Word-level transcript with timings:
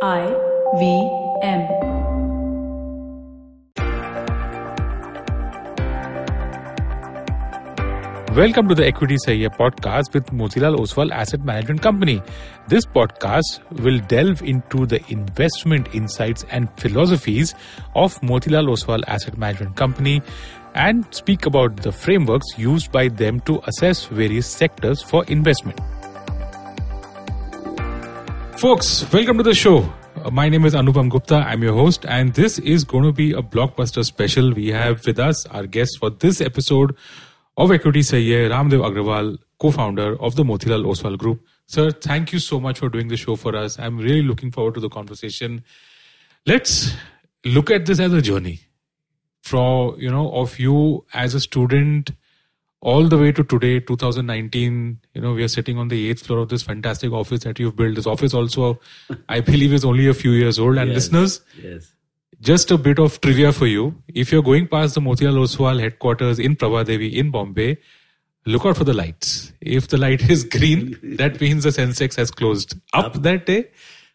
I 0.00 0.28
V 0.78 1.10
M. 1.42 1.66
Welcome 8.36 8.68
to 8.68 8.76
the 8.76 8.86
Equity 8.86 9.16
Sahi 9.26 9.48
Hai 9.48 9.56
podcast 9.56 10.14
with 10.14 10.26
Motilal 10.26 10.78
Oswal 10.78 11.10
Asset 11.10 11.40
Management 11.44 11.82
Company. 11.82 12.22
This 12.68 12.86
podcast 12.86 13.58
will 13.82 13.98
delve 13.98 14.40
into 14.42 14.86
the 14.86 15.02
investment 15.08 15.92
insights 15.92 16.44
and 16.52 16.70
philosophies 16.78 17.56
of 17.96 18.20
Motilal 18.20 18.68
Oswal 18.68 19.02
Asset 19.08 19.36
Management 19.36 19.74
Company 19.74 20.22
and 20.74 21.12
speak 21.12 21.44
about 21.44 21.78
the 21.78 21.90
frameworks 21.90 22.46
used 22.56 22.92
by 22.92 23.08
them 23.08 23.40
to 23.40 23.60
assess 23.66 24.04
various 24.04 24.46
sectors 24.46 25.02
for 25.02 25.24
investment. 25.24 25.80
Folks, 28.58 29.10
welcome 29.12 29.36
to 29.36 29.44
the 29.44 29.54
show. 29.54 29.88
Uh, 30.16 30.30
My 30.32 30.48
name 30.48 30.64
is 30.64 30.74
Anupam 30.74 31.08
Gupta. 31.08 31.36
I'm 31.36 31.62
your 31.62 31.74
host, 31.74 32.04
and 32.06 32.34
this 32.34 32.58
is 32.58 32.82
going 32.82 33.04
to 33.04 33.12
be 33.12 33.32
a 33.32 33.40
blockbuster 33.40 34.04
special. 34.04 34.52
We 34.52 34.68
have 34.72 35.06
with 35.06 35.20
us 35.20 35.46
our 35.46 35.64
guest 35.64 35.98
for 36.00 36.10
this 36.10 36.40
episode 36.40 36.96
of 37.56 37.70
Equity 37.70 38.00
Sahiye, 38.00 38.50
Raamdeo 38.50 38.82
Agrawal, 38.88 39.38
co-founder 39.60 40.20
of 40.20 40.34
the 40.34 40.42
Motilal 40.42 40.84
Oswal 40.86 41.16
Group. 41.16 41.40
Sir, 41.66 41.92
thank 41.92 42.32
you 42.32 42.40
so 42.40 42.58
much 42.58 42.80
for 42.80 42.88
doing 42.88 43.06
the 43.06 43.16
show 43.16 43.36
for 43.36 43.54
us. 43.54 43.78
I'm 43.78 43.96
really 43.96 44.22
looking 44.22 44.50
forward 44.50 44.74
to 44.74 44.80
the 44.80 44.88
conversation. 44.88 45.62
Let's 46.44 46.96
look 47.44 47.70
at 47.70 47.86
this 47.86 48.00
as 48.00 48.12
a 48.12 48.20
journey 48.20 48.60
from 49.42 49.94
you 49.98 50.10
know 50.10 50.32
of 50.32 50.58
you 50.58 51.04
as 51.14 51.34
a 51.34 51.40
student 51.40 52.10
all 52.80 53.08
the 53.08 53.18
way 53.18 53.32
to 53.32 53.42
today 53.42 53.80
2019 53.80 54.98
you 55.14 55.20
know 55.20 55.32
we 55.32 55.42
are 55.42 55.48
sitting 55.48 55.78
on 55.78 55.88
the 55.88 56.08
eighth 56.08 56.24
floor 56.26 56.38
of 56.38 56.48
this 56.48 56.62
fantastic 56.62 57.10
office 57.12 57.40
that 57.42 57.58
you've 57.58 57.74
built. 57.76 57.96
This 57.96 58.06
office 58.06 58.34
also 58.34 58.78
i 59.28 59.40
believe 59.40 59.72
is 59.72 59.84
only 59.84 60.06
a 60.06 60.14
few 60.14 60.30
years 60.30 60.58
old. 60.58 60.78
And 60.78 60.90
Yes. 60.90 60.96
listeners 60.96 61.40
Yes. 61.62 61.92
just 62.40 62.70
a 62.70 62.78
bit 62.78 63.00
of 63.00 63.20
trivia 63.20 63.52
for 63.52 63.66
you. 63.66 63.96
If 64.14 64.30
you're 64.30 64.42
going 64.42 64.68
past 64.68 64.94
the 64.94 65.00
motilal 65.00 65.40
oswal 65.46 65.80
headquarters 65.80 66.38
in 66.38 66.54
prabhadevi 66.56 67.12
in 67.12 67.30
bombay 67.32 67.78
look 68.46 68.64
out 68.64 68.76
for 68.76 68.84
the 68.84 68.94
lights. 68.94 69.52
If 69.60 69.88
the 69.88 69.98
light 69.98 70.30
is 70.30 70.44
green 70.44 70.96
that 71.18 71.40
means 71.40 71.64
the 71.64 71.70
sensex 71.70 72.16
has 72.16 72.30
closed 72.30 72.76
up 72.94 73.22
that 73.22 73.44
day. 73.46 73.70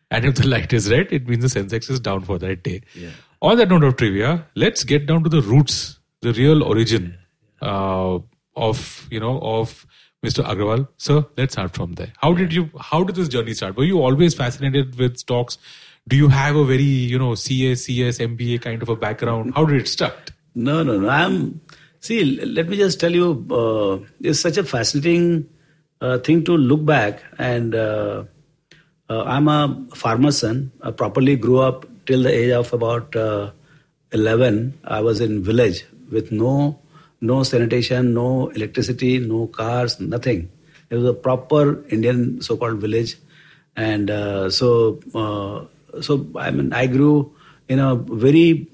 And 0.09 0.25
if 0.25 0.35
the 0.35 0.47
light 0.47 0.71
is 0.71 0.89
red 0.89 1.11
it 1.11 1.27
means 1.27 1.51
the 1.51 1.59
sensex 1.59 1.89
is 1.89 1.99
down 1.99 2.21
for 2.21 2.39
that 2.39 2.63
day. 2.63 2.81
Yeah. 2.95 3.09
on 3.41 3.57
that 3.59 3.67
note 3.69 3.83
of 3.85 3.97
trivia 3.97 4.29
let's 4.55 4.85
get 4.89 5.05
down 5.07 5.23
to 5.25 5.29
the 5.29 5.41
roots 5.41 5.99
the 6.21 6.31
real 6.37 6.63
origin 6.63 7.17
uh, 7.61 8.19
of 8.55 9.07
you 9.11 9.19
know 9.19 9.39
of 9.39 9.85
mr 10.25 10.43
agrawal 10.45 10.87
sir 10.97 11.23
let's 11.37 11.53
start 11.53 11.73
from 11.73 11.93
there 11.93 12.11
how 12.21 12.33
did 12.33 12.53
you 12.53 12.69
how 12.79 13.03
did 13.03 13.15
this 13.15 13.27
journey 13.27 13.53
start 13.53 13.75
were 13.75 13.83
you 13.83 14.01
always 14.01 14.33
fascinated 14.33 14.97
with 14.97 15.17
stocks 15.17 15.57
do 16.07 16.15
you 16.15 16.29
have 16.29 16.55
a 16.55 16.65
very 16.65 16.83
you 16.83 17.17
know 17.17 17.33
ca 17.35 17.75
cs 17.75 18.19
mba 18.19 18.61
kind 18.61 18.81
of 18.81 18.89
a 18.89 18.95
background 18.95 19.53
how 19.55 19.65
did 19.65 19.81
it 19.81 19.87
start 19.87 20.31
No, 20.55 20.83
no, 20.83 20.99
no. 20.99 21.09
I'm. 21.09 21.61
See, 21.99 22.17
let 22.45 22.67
me 22.69 22.77
just 22.77 22.99
tell 22.99 23.11
you, 23.11 23.45
uh, 23.49 24.05
it's 24.21 24.39
such 24.39 24.57
a 24.57 24.63
fascinating 24.63 25.49
uh, 25.99 26.19
thing 26.19 26.43
to 26.49 26.55
look 26.55 26.85
back. 26.85 27.23
And 27.39 27.73
uh, 27.73 28.25
uh, 29.09 29.23
I'm 29.23 29.47
a 29.47 29.87
farmer's 29.95 30.37
son. 30.37 30.71
I 30.81 30.91
properly 30.91 31.35
grew 31.37 31.59
up 31.59 31.87
till 32.05 32.21
the 32.23 32.33
age 32.41 32.51
of 32.51 32.71
about 32.73 33.15
uh, 33.15 33.51
11. 34.11 34.77
I 34.83 34.99
was 35.01 35.21
in 35.21 35.43
village 35.43 35.85
with 36.11 36.31
no 36.31 36.79
no 37.23 37.41
sanitation, 37.43 38.13
no 38.13 38.49
electricity, 38.49 39.17
no 39.19 39.47
cars, 39.47 39.99
nothing. 39.99 40.49
It 40.89 40.97
was 40.97 41.05
a 41.05 41.13
proper 41.13 41.83
Indian 41.87 42.41
so-called 42.41 42.79
village, 42.79 43.15
and 43.75 44.11
uh, 44.11 44.49
so 44.49 44.99
uh, 45.15 46.01
so 46.01 46.27
I 46.35 46.51
mean 46.51 46.73
I 46.73 46.87
grew 46.87 47.33
in 47.69 47.79
a 47.79 47.95
very 47.95 48.67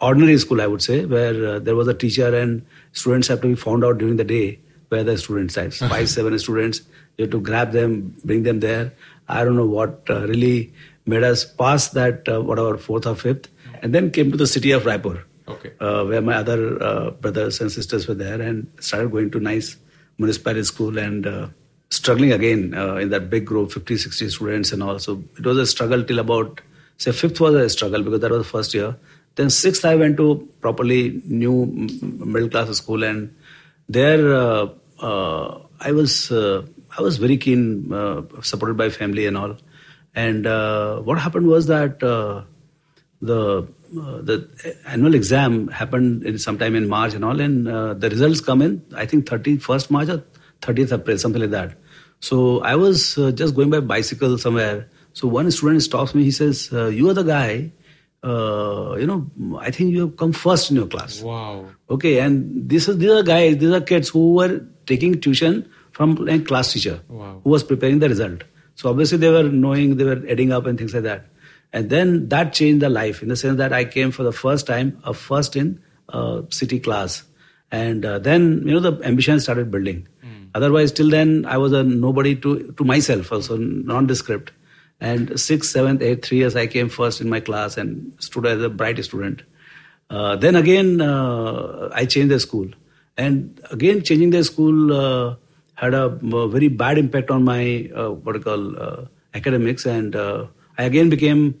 ordinary 0.00 0.38
school, 0.38 0.60
I 0.60 0.66
would 0.66 0.82
say, 0.82 1.04
where 1.06 1.54
uh, 1.54 1.58
there 1.58 1.74
was 1.74 1.88
a 1.88 1.94
teacher 1.94 2.34
and 2.38 2.64
students 2.92 3.28
have 3.28 3.40
to 3.40 3.48
be 3.48 3.54
found 3.54 3.84
out 3.84 3.98
during 3.98 4.16
the 4.16 4.24
day 4.24 4.60
where 4.90 5.02
the 5.02 5.16
students 5.18 5.56
are. 5.58 5.70
Five, 5.94 6.08
seven 6.08 6.38
students, 6.38 6.82
you 7.16 7.24
have 7.24 7.30
to 7.32 7.40
grab 7.40 7.72
them, 7.72 8.14
bring 8.24 8.42
them 8.42 8.60
there. 8.60 8.92
I 9.28 9.44
don't 9.44 9.56
know 9.56 9.66
what 9.66 10.04
uh, 10.08 10.26
really 10.26 10.72
made 11.06 11.24
us 11.24 11.44
pass 11.44 11.88
that, 11.88 12.28
uh, 12.28 12.40
whatever, 12.42 12.76
fourth 12.76 13.06
or 13.06 13.16
fifth, 13.16 13.48
and 13.82 13.94
then 13.94 14.10
came 14.10 14.30
to 14.30 14.36
the 14.36 14.46
city 14.46 14.70
of 14.72 14.84
Raipur, 14.84 15.24
okay 15.48 15.72
uh, 15.80 16.04
where 16.04 16.20
my 16.20 16.34
other 16.34 16.82
uh, 16.82 17.10
brothers 17.10 17.60
and 17.60 17.72
sisters 17.72 18.06
were 18.08 18.14
there 18.14 18.40
and 18.40 18.66
started 18.80 19.10
going 19.10 19.30
to 19.30 19.40
nice 19.40 19.76
municipality 20.18 20.64
school 20.64 20.98
and 20.98 21.26
uh, 21.26 21.48
struggling 21.90 22.32
again 22.32 22.74
uh, 22.74 22.96
in 22.96 23.10
that 23.10 23.30
big 23.30 23.46
group, 23.46 23.72
50, 23.72 23.96
60 23.96 24.28
students 24.30 24.72
and 24.72 24.82
all. 24.82 24.98
So 24.98 25.22
it 25.38 25.46
was 25.46 25.56
a 25.58 25.66
struggle 25.66 26.04
till 26.04 26.18
about, 26.18 26.60
say, 26.98 27.12
fifth 27.12 27.40
was 27.40 27.54
a 27.54 27.68
struggle 27.68 28.02
because 28.02 28.20
that 28.20 28.30
was 28.30 28.40
the 28.40 28.50
first 28.50 28.74
year. 28.74 28.96
Then 29.36 29.50
sixth, 29.50 29.84
I 29.84 29.94
went 29.94 30.16
to 30.16 30.48
properly 30.60 31.22
new 31.24 31.66
middle 31.66 32.48
class 32.48 32.76
school 32.76 33.04
and 33.04 33.34
there 33.88 34.34
uh, 34.34 34.68
uh, 34.98 35.60
I 35.80 35.92
was 35.92 36.32
I 36.32 37.02
was 37.02 37.18
very 37.18 37.36
keen, 37.36 37.84
supported 38.42 38.76
by 38.76 38.90
family 38.90 39.26
and 39.26 39.38
all. 39.38 39.56
And 40.14 40.44
what 41.06 41.20
happened 41.20 41.46
was 41.46 41.68
that 41.68 42.02
the 43.20 43.66
uh, 43.98 44.20
the 44.22 44.48
annual 44.86 45.14
exam 45.14 45.68
happened 45.68 46.22
in 46.24 46.38
sometime 46.38 46.74
in 46.74 46.88
March 46.88 47.14
and 47.14 47.24
all, 47.24 47.40
and 47.40 47.66
uh, 47.68 47.94
the 47.94 48.10
results 48.10 48.40
come 48.40 48.62
in 48.62 48.82
I 48.94 49.06
think 49.06 49.26
31st 49.26 49.90
March 49.90 50.08
or 50.08 50.22
30th 50.60 50.92
April, 50.92 51.18
something 51.18 51.40
like 51.40 51.50
that. 51.50 51.72
So 52.20 52.60
I 52.62 52.74
was 52.76 53.16
uh, 53.18 53.30
just 53.32 53.54
going 53.54 53.70
by 53.70 53.80
bicycle 53.80 54.38
somewhere. 54.38 54.88
So 55.14 55.26
one 55.28 55.50
student 55.50 55.82
stops 55.82 56.14
me. 56.14 56.22
He 56.24 56.30
says, 56.30 56.68
uh, 56.72 56.86
"You 56.86 57.08
are 57.10 57.14
the 57.14 57.22
guy. 57.24 57.72
Uh, 58.22 58.96
you 58.98 59.06
know, 59.06 59.30
I 59.58 59.70
think 59.70 59.92
you 59.92 60.00
have 60.00 60.16
come 60.16 60.32
first 60.32 60.70
in 60.70 60.76
your 60.76 60.86
class." 60.86 61.22
wow 61.22 61.66
Okay, 61.90 62.18
and 62.20 62.68
this 62.68 62.88
is 62.88 62.98
these 62.98 63.10
are 63.10 63.22
guys, 63.22 63.56
these 63.58 63.70
are 63.70 63.80
kids 63.80 64.08
who 64.10 64.34
were 64.34 64.60
taking 64.86 65.20
tuition 65.20 65.68
from 65.92 66.28
a 66.28 66.38
class 66.40 66.72
teacher 66.72 67.00
Wow. 67.08 67.40
who 67.44 67.50
was 67.50 67.62
preparing 67.64 67.98
the 68.00 68.08
result. 68.08 68.42
So 68.74 68.90
obviously 68.90 69.18
they 69.18 69.30
were 69.30 69.44
knowing, 69.44 69.96
they 69.96 70.04
were 70.04 70.22
adding 70.28 70.52
up 70.52 70.66
and 70.66 70.78
things 70.78 70.94
like 70.94 71.02
that. 71.04 71.26
And 71.72 71.90
then 71.90 72.28
that 72.28 72.52
changed 72.52 72.80
the 72.80 72.88
life 72.88 73.22
in 73.22 73.28
the 73.28 73.36
sense 73.36 73.58
that 73.58 73.72
I 73.72 73.84
came 73.84 74.10
for 74.10 74.22
the 74.22 74.32
first 74.32 74.66
time, 74.66 75.00
a 75.04 75.12
first 75.12 75.54
in 75.54 75.82
uh, 76.08 76.42
city 76.50 76.80
class, 76.80 77.24
and 77.70 78.04
uh, 78.04 78.18
then 78.18 78.62
you 78.66 78.72
know 78.72 78.80
the 78.80 79.04
ambition 79.04 79.38
started 79.40 79.70
building. 79.70 80.08
Otherwise, 80.54 80.92
till 80.92 81.10
then 81.10 81.44
I 81.44 81.58
was 81.58 81.72
a 81.72 81.82
nobody 81.82 82.34
to 82.36 82.72
to 82.72 82.84
myself, 82.84 83.32
also 83.32 83.56
nondescript. 83.56 84.52
And 85.00 85.38
sixth, 85.38 85.70
seventh, 85.70 86.02
eighth, 86.02 86.24
three 86.24 86.38
years 86.38 86.56
I 86.56 86.66
came 86.66 86.88
first 86.88 87.20
in 87.20 87.28
my 87.28 87.40
class 87.40 87.76
and 87.76 88.12
stood 88.18 88.46
as 88.46 88.60
a 88.60 88.68
bright 88.68 89.02
student. 89.04 89.42
Uh, 90.10 90.34
then 90.36 90.56
again, 90.56 91.00
uh, 91.00 91.88
I 91.92 92.04
changed 92.06 92.32
the 92.32 92.40
school. 92.40 92.68
And 93.16 93.60
again, 93.70 94.02
changing 94.02 94.30
the 94.30 94.42
school 94.42 94.92
uh, 94.92 95.36
had 95.74 95.94
a, 95.94 96.08
very 96.08 96.68
bad 96.68 96.98
impact 96.98 97.30
on 97.30 97.44
my, 97.44 97.88
uh, 97.94 98.10
what 98.10 98.36
I 98.36 98.38
call, 98.40 98.76
uh, 98.76 99.04
academics. 99.34 99.86
And 99.86 100.16
uh, 100.16 100.46
I 100.78 100.84
again 100.84 101.10
became 101.10 101.60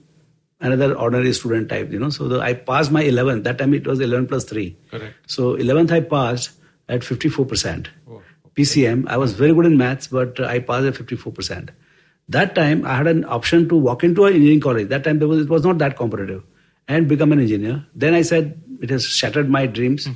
another 0.60 0.94
ordinary 0.94 1.32
student 1.32 1.68
type, 1.68 1.92
you 1.92 1.98
know. 1.98 2.10
So 2.10 2.28
the, 2.28 2.40
I 2.40 2.52
passed 2.54 2.90
my 2.92 3.02
11th. 3.02 3.44
That 3.44 3.58
time 3.58 3.74
it 3.74 3.86
was 3.86 4.00
11 4.00 4.28
plus 4.28 4.44
3. 4.44 4.76
Correct. 4.90 5.14
So 5.26 5.54
11th 5.56 5.90
I 5.90 6.00
passed 6.00 6.50
at 6.88 7.00
54%. 7.00 7.88
Oh, 8.10 8.22
PCM. 8.56 9.06
I 9.08 9.16
was 9.16 9.32
very 9.34 9.52
good 9.54 9.66
in 9.66 9.76
maths, 9.76 10.06
but 10.06 10.40
I 10.40 10.58
passed 10.60 10.86
at 10.86 10.94
54%. 10.94 11.68
That 12.28 12.54
time 12.54 12.84
I 12.86 12.96
had 12.96 13.06
an 13.06 13.24
option 13.24 13.68
to 13.68 13.76
walk 13.76 14.04
into 14.04 14.24
an 14.26 14.34
engineering 14.34 14.60
college. 14.60 14.88
That 14.88 15.04
time 15.04 15.18
there 15.18 15.28
was, 15.28 15.42
it 15.42 15.48
was 15.48 15.64
not 15.64 15.78
that 15.78 15.96
competitive 15.96 16.42
and 16.86 17.08
become 17.08 17.32
an 17.32 17.40
engineer. 17.40 17.84
Then 17.94 18.14
I 18.14 18.22
said 18.22 18.60
it 18.80 18.90
has 18.90 19.04
shattered 19.04 19.48
my 19.48 19.66
dreams 19.66 20.08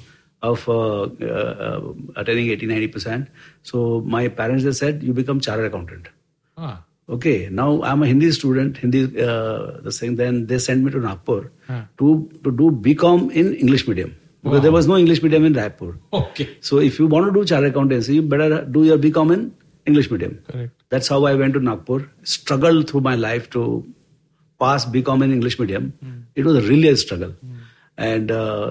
of 0.42 0.68
uh, 0.68 1.02
uh, 1.02 1.06
uh, 1.26 1.92
attaining 2.16 2.50
80, 2.50 2.66
90%. 2.66 3.28
So 3.62 4.00
my 4.02 4.28
parents 4.28 4.64
they 4.64 4.72
said, 4.72 5.02
you 5.02 5.12
become 5.12 5.40
chartered 5.40 5.66
accountant. 5.66 6.08
ah, 6.56 6.82
Okay, 7.14 7.48
now 7.60 7.68
I'm 7.82 8.02
a 8.02 8.06
Hindi 8.10 8.30
student. 8.32 8.78
Hindi, 8.82 9.00
uh, 9.22 9.80
the 9.86 9.92
same. 9.92 10.16
Then 10.20 10.46
they 10.52 10.58
sent 10.66 10.82
me 10.84 10.90
to 10.96 11.00
Nagpur 11.06 11.40
Huh. 11.70 11.80
to 12.02 12.12
to 12.44 12.52
do 12.60 12.68
BCom 12.86 13.24
in 13.42 13.50
English 13.64 13.86
medium 13.88 14.12
because 14.42 14.58
Wow. 14.58 14.62
there 14.66 14.72
was 14.76 14.88
no 14.92 14.96
English 15.02 15.22
medium 15.26 15.44
in 15.48 15.58
Raipur. 15.62 15.90
okay 16.20 16.46
So 16.68 16.78
if 16.90 16.98
you 17.02 17.08
want 17.16 17.26
to 17.28 17.34
do 17.38 17.44
chartered 17.50 17.72
accountancy, 17.74 18.14
you 18.20 18.22
better 18.36 18.48
do 18.78 18.84
your 18.90 18.98
BCom 19.06 19.34
in 19.38 19.42
English 19.92 20.10
medium. 20.14 20.38
correct 20.52 20.72
That's 20.94 21.08
how 21.14 21.18
I 21.32 21.34
went 21.42 21.54
to 21.58 21.60
Nagpur. 21.66 21.98
Struggled 22.36 22.88
through 22.92 23.02
my 23.08 23.14
life 23.26 23.50
to 23.56 23.66
pass 24.64 24.88
BCom 24.96 25.22
in 25.28 25.32
English 25.36 25.58
medium. 25.64 25.92
It 26.40 26.44
was 26.48 26.58
really 26.70 26.88
a 26.88 26.96
struggle, 27.04 27.32
and 28.10 28.30
uh, 28.40 28.66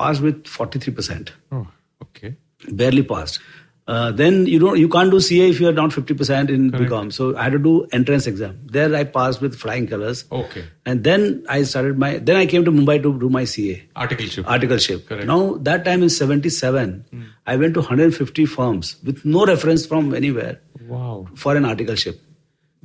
passed 0.00 0.22
with 0.28 0.46
forty 0.56 0.78
three 0.86 0.94
percent. 1.00 1.32
oh 1.58 1.66
okay 2.06 2.32
Barely 2.80 3.02
passed. 3.10 3.40
Uh, 3.88 4.12
then 4.12 4.46
you 4.46 4.58
don't 4.60 4.78
you 4.78 4.88
can't 4.88 5.10
do 5.10 5.18
CA 5.20 5.48
if 5.50 5.58
you 5.60 5.68
are 5.68 5.72
not 5.72 5.90
50% 5.90 6.48
in 6.48 6.70
Correct. 6.70 6.90
BCom. 6.92 7.12
So 7.12 7.36
I 7.36 7.44
had 7.44 7.52
to 7.52 7.58
do 7.58 7.86
entrance 7.92 8.26
exam. 8.28 8.60
There 8.66 8.94
I 8.94 9.02
passed 9.02 9.40
with 9.40 9.56
flying 9.56 9.88
colors. 9.88 10.24
Okay. 10.30 10.64
And 10.86 11.02
then 11.02 11.44
I 11.48 11.62
started 11.64 11.98
my 11.98 12.18
then 12.18 12.36
I 12.36 12.46
came 12.46 12.64
to 12.64 12.70
Mumbai 12.70 13.02
to 13.02 13.18
do 13.18 13.28
my 13.28 13.44
CA. 13.44 13.82
Articleship. 13.96 14.44
Articleship. 14.44 15.06
Correct. 15.08 15.26
Now 15.26 15.54
that 15.70 15.84
time 15.84 16.04
in 16.04 16.08
77, 16.10 17.26
I 17.46 17.56
went 17.56 17.74
to 17.74 17.80
150 17.80 18.46
firms 18.46 18.96
with 19.02 19.24
no 19.24 19.44
reference 19.46 19.86
from 19.86 20.14
anywhere 20.14 20.60
Wow. 20.86 21.26
for 21.34 21.56
an 21.56 21.64
articleship. 21.64 22.18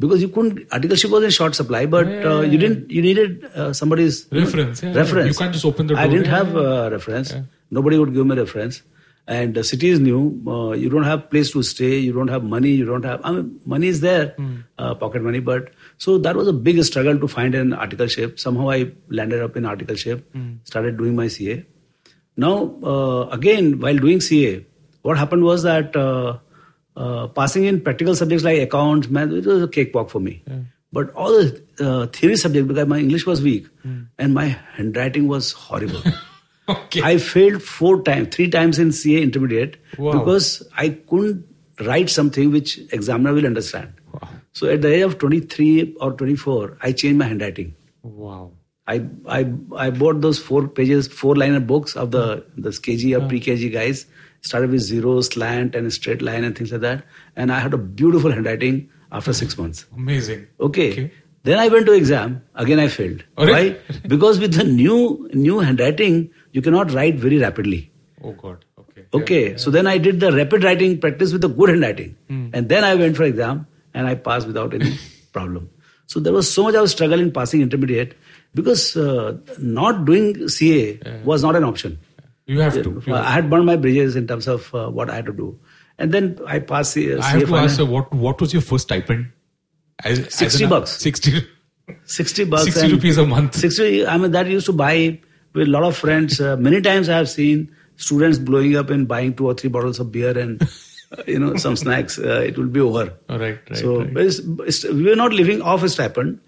because 0.04 0.22
you 0.22 0.28
couldn't 0.36 0.58
articleship 0.76 1.12
was 1.12 1.24
in 1.24 1.30
short 1.36 1.56
supply, 1.56 1.86
but 1.86 2.08
uh, 2.32 2.42
you 2.54 2.58
didn't 2.64 2.90
you 2.96 3.02
needed 3.06 3.46
uh, 3.56 3.72
somebody's 3.74 4.18
you 4.32 4.40
know, 4.40 4.46
Reference, 4.46 4.82
yeah, 4.84 4.90
yeah. 4.90 4.98
reference. 4.98 5.28
You 5.30 5.38
can't 5.44 5.54
just 5.54 5.66
open 5.70 5.88
the 5.92 5.96
I 6.02 6.08
didn't 6.08 6.26
yeah, 6.26 6.36
have 6.40 6.52
yeah. 6.54 6.66
uh, 6.74 6.90
reference. 6.96 7.32
Nobody 7.80 7.98
would 8.02 8.14
give 8.18 8.26
me 8.32 8.36
a 8.36 8.40
reference. 8.42 8.82
And 9.28 9.56
the 9.56 9.64
city 9.64 9.90
is 9.90 10.00
new. 10.00 10.40
Uh, 10.48 10.72
you 10.74 10.88
don't 10.88 11.04
have 11.04 11.30
place 11.32 11.52
to 11.52 11.64
stay. 11.64 11.98
You 11.98 12.14
don't 12.14 12.28
have 12.28 12.44
money. 12.44 12.70
You 12.70 12.86
don't 12.86 13.04
have. 13.06 13.22
I 13.24 13.32
mean, 13.32 13.60
money 13.66 13.88
is 13.88 14.02
there, 14.02 14.26
Hmm. 14.38 14.52
uh, 14.78 14.94
pocket 14.94 15.24
money. 15.24 15.40
But 15.40 15.72
so 15.98 16.18
that 16.20 16.36
was 16.36 16.48
a 16.48 16.54
big 16.54 16.84
struggle 16.84 17.18
to 17.20 17.28
find 17.28 17.56
an 17.56 17.74
article 17.74 18.06
articleship. 18.06 18.38
Somehow 18.40 18.70
I 18.70 18.92
landed 19.10 19.42
up 19.42 19.58
in 19.58 19.64
articleship. 19.64 20.24
Hmm. 20.34 20.52
Started 20.64 20.98
doing 20.98 21.16
my 21.16 21.28
CA. 21.28 21.66
Now 22.38 22.54
uh, 22.84 23.28
again, 23.40 23.80
while 23.80 23.98
doing 23.98 24.22
CA, 24.22 24.64
what 25.02 25.18
happened 25.18 25.44
was 25.44 25.64
that 25.64 25.96
uh, 25.96 26.38
uh, 26.96 27.28
passing 27.28 27.66
in 27.66 27.82
practical 27.82 28.16
subjects 28.16 28.44
like 28.44 28.60
accounts, 28.60 29.08
math, 29.10 29.32
it 29.32 29.46
was 29.46 29.64
a 29.64 29.68
cakewalk 29.68 30.10
for 30.12 30.20
me. 30.20 30.44
But 30.94 31.12
all 31.14 31.32
the 31.32 31.64
uh, 31.80 32.08
theory 32.08 32.36
subject 32.38 32.68
because 32.68 32.88
my 32.88 33.00
English 33.00 33.26
was 33.26 33.42
weak 33.42 33.68
and 34.20 34.34
my 34.34 34.46
handwriting 34.76 35.28
was 35.28 35.52
horrible. 35.52 36.02
Okay. 36.68 37.02
I 37.04 37.18
failed 37.18 37.62
four 37.62 38.02
times, 38.04 38.36
three 38.36 38.50
times 38.50 38.80
in 38.80 38.92
CA 38.92 39.22
intermediate 39.22 39.78
Wow. 39.98 40.14
because 40.14 40.68
I 40.76 40.90
couldn't 40.90 41.46
write 41.82 42.10
something 42.10 42.52
which 42.52 42.80
examiner 42.92 43.34
will 43.34 43.46
understand. 43.46 43.94
Wow. 44.14 44.30
So 44.54 44.68
at 44.70 44.82
the 44.82 44.94
age 44.94 45.02
of 45.04 45.18
23 45.20 45.96
or 46.00 46.14
24, 46.14 46.78
I 46.82 46.92
changed 46.92 47.20
my 47.20 47.26
handwriting. 47.26 47.76
Wow. 48.04 48.52
I 48.88 49.02
I 49.28 49.52
I 49.76 49.90
bought 49.90 50.22
those 50.22 50.38
four 50.40 50.68
pages, 50.68 51.08
four 51.08 51.36
liner 51.36 51.60
books 51.60 51.96
of 51.96 52.12
the 52.12 52.46
the 52.56 52.70
KG 52.70 53.20
or 53.20 53.28
pre 53.28 53.40
KG 53.40 53.72
guys. 53.74 54.06
Started 54.42 54.70
with 54.70 54.82
zero, 54.82 55.22
slant, 55.22 55.74
and 55.74 55.92
straight 55.92 56.22
line 56.22 56.44
and 56.44 56.56
things 56.56 56.72
like 56.72 56.82
that. 56.82 57.04
And 57.36 57.52
I 57.52 57.60
had 57.60 57.74
a 57.74 57.80
beautiful 57.80 58.32
handwriting 58.32 58.88
after 59.12 59.34
six 59.34 59.58
months. 59.58 59.86
Amazing. 59.96 60.46
Okay. 60.60 60.92
Okay. 60.92 61.12
Then 61.42 61.58
I 61.60 61.68
went 61.68 61.88
to 61.88 61.94
exam. 61.94 62.44
Again, 62.54 62.80
I 62.80 62.88
failed. 62.88 63.24
Oh, 63.38 63.44
Alright. 63.48 63.80
Why? 63.90 64.00
because 64.08 64.40
with 64.40 64.54
the 64.54 64.64
new 64.64 65.30
new 65.34 65.60
handwriting, 65.60 66.30
you 66.56 66.62
cannot 66.68 66.92
write 66.98 67.16
very 67.28 67.38
rapidly. 67.44 67.80
Oh 68.24 68.34
God. 68.42 68.66
Okay. 68.84 69.06
Okay. 69.20 69.40
So 69.64 69.72
then 69.78 69.88
I 69.94 69.98
did 70.10 70.20
the 70.26 70.32
rapid 70.36 70.64
writing 70.68 70.98
practice 71.06 71.34
with 71.38 71.42
the 71.46 71.50
good 71.62 71.70
handwriting, 71.74 72.12
Hmm. 72.34 72.44
and 72.60 72.70
then 72.76 72.84
I 72.90 72.96
went 73.04 73.18
for 73.22 73.24
exam 73.32 73.66
and 73.94 74.08
I 74.12 74.16
passed 74.30 74.48
without 74.52 74.74
any 74.80 74.94
problem. 75.40 75.70
So 76.14 76.20
there 76.28 76.34
was 76.38 76.50
so 76.56 76.64
much 76.70 76.76
of 76.80 76.84
a 76.88 76.88
struggle 76.94 77.20
in 77.26 77.32
passing 77.38 77.62
intermediate 77.66 78.16
because 78.62 78.84
uh, 79.04 79.38
not 79.78 80.04
doing 80.10 80.48
CA 80.56 80.82
was 81.32 81.44
not 81.50 81.56
an 81.62 81.64
option. 81.72 81.98
You 82.56 82.60
have 82.66 82.76
to. 82.88 82.92
You 83.06 83.16
I 83.20 83.32
had 83.36 83.50
burned 83.54 83.66
my 83.74 83.76
bridges 83.88 84.16
in 84.24 84.28
terms 84.34 84.48
of 84.56 84.74
uh, 84.82 84.88
what 85.00 85.10
I 85.10 85.16
had 85.22 85.26
to 85.32 85.34
do, 85.40 85.48
and 85.98 86.12
then 86.18 86.28
I 86.56 86.60
passed 86.74 86.94
CA. 86.98 87.18
I 87.20 87.30
have 87.36 87.48
to 87.54 87.56
ask, 87.64 87.80
uh, 87.86 87.86
what 87.98 88.14
what 88.26 88.40
was 88.46 88.54
your 88.58 88.62
first 88.72 88.88
stipend? 88.90 89.26
As, 90.12 90.20
as 90.28 90.34
60 90.36 90.64
an- 90.66 90.70
bucks. 90.76 90.92
60, 91.08 91.34
60 92.04 92.44
bucks 92.46 92.64
60 92.74 92.92
rupees 92.94 93.18
a 93.18 93.26
month. 93.26 93.56
60 93.56 94.06
i 94.08 94.18
mean 94.18 94.32
that 94.32 94.48
used 94.54 94.66
to 94.72 94.74
buy 94.74 94.94
with 95.56 95.68
a 95.68 95.72
lot 95.72 95.84
of 95.84 95.98
friends. 95.98 96.40
Uh, 96.40 96.56
many 96.58 96.82
times 96.82 97.10
i 97.10 97.18
have 97.18 97.30
seen 97.30 97.76
students 97.98 98.38
blowing 98.38 98.76
up 98.76 98.90
and 98.90 99.08
buying 99.08 99.34
two 99.34 99.48
or 99.48 99.54
three 99.54 99.70
bottles 99.70 100.00
of 100.00 100.12
beer 100.12 100.38
and 100.38 100.62
uh, 100.62 101.24
you 101.28 101.40
know 101.40 101.56
some 101.56 101.76
snacks. 101.76 102.20
Uh, 102.20 102.42
it 102.42 102.58
will 102.58 102.68
be 102.68 102.82
over. 102.82 103.14
All 103.30 103.40
right, 103.40 103.60
right, 103.70 103.78
so 103.78 104.04
right. 104.04 104.18
it's, 104.18 104.40
it's, 104.40 104.84
we 104.84 105.04
were 105.04 105.16
not 105.16 105.34
living 105.34 105.62
off 105.62 105.82
a 105.82 105.90
stipend 105.90 106.40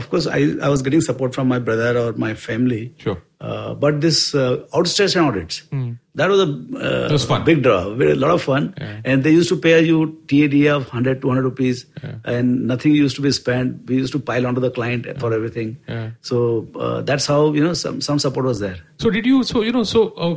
of 0.00 0.08
course 0.10 0.26
I, 0.38 0.40
I 0.66 0.68
was 0.74 0.82
getting 0.82 1.00
support 1.00 1.34
from 1.34 1.48
my 1.48 1.58
brother 1.68 1.90
or 2.02 2.12
my 2.24 2.34
family 2.34 2.82
Sure. 3.04 3.16
uh, 3.40 3.74
but 3.84 4.00
this 4.00 4.18
uh, 4.34 4.56
outstation 4.80 5.24
audits 5.28 5.62
that 6.20 6.30
was 6.32 6.40
a 6.44 6.48
uh, 6.88 7.08
was 7.12 7.24
fun. 7.30 7.44
big 7.48 7.62
draw 7.66 7.80
a 7.86 8.14
lot 8.24 8.30
of 8.36 8.42
fun 8.48 8.68
Yeah. 8.80 9.00
and 9.04 9.24
they 9.28 9.32
used 9.38 9.50
to 9.54 9.56
pay 9.66 9.72
you 9.90 9.98
TAD 10.32 10.54
of 10.76 10.84
100 10.92 11.20
200 11.22 11.42
rupees 11.48 11.84
and 12.24 12.66
nothing 12.72 12.94
used 13.00 13.16
to 13.16 13.22
be 13.28 13.32
spent 13.40 13.86
we 13.92 13.96
used 14.04 14.12
to 14.18 14.22
pile 14.32 14.46
onto 14.52 14.60
the 14.66 14.70
client 14.80 15.08
for 15.24 15.32
everything 15.38 15.76
Yeah. 15.88 16.10
so 16.32 16.42
uh, 16.86 17.00
that's 17.12 17.26
how 17.34 17.40
you 17.58 17.64
know 17.68 17.74
some 17.84 18.00
some 18.10 18.18
support 18.26 18.46
was 18.52 18.60
there 18.66 18.78
So 19.04 19.10
did 19.14 19.26
you? 19.30 19.38
So 19.48 19.60
you 19.68 19.72
know. 19.76 19.82
So 19.88 20.00
uh, 20.26 20.36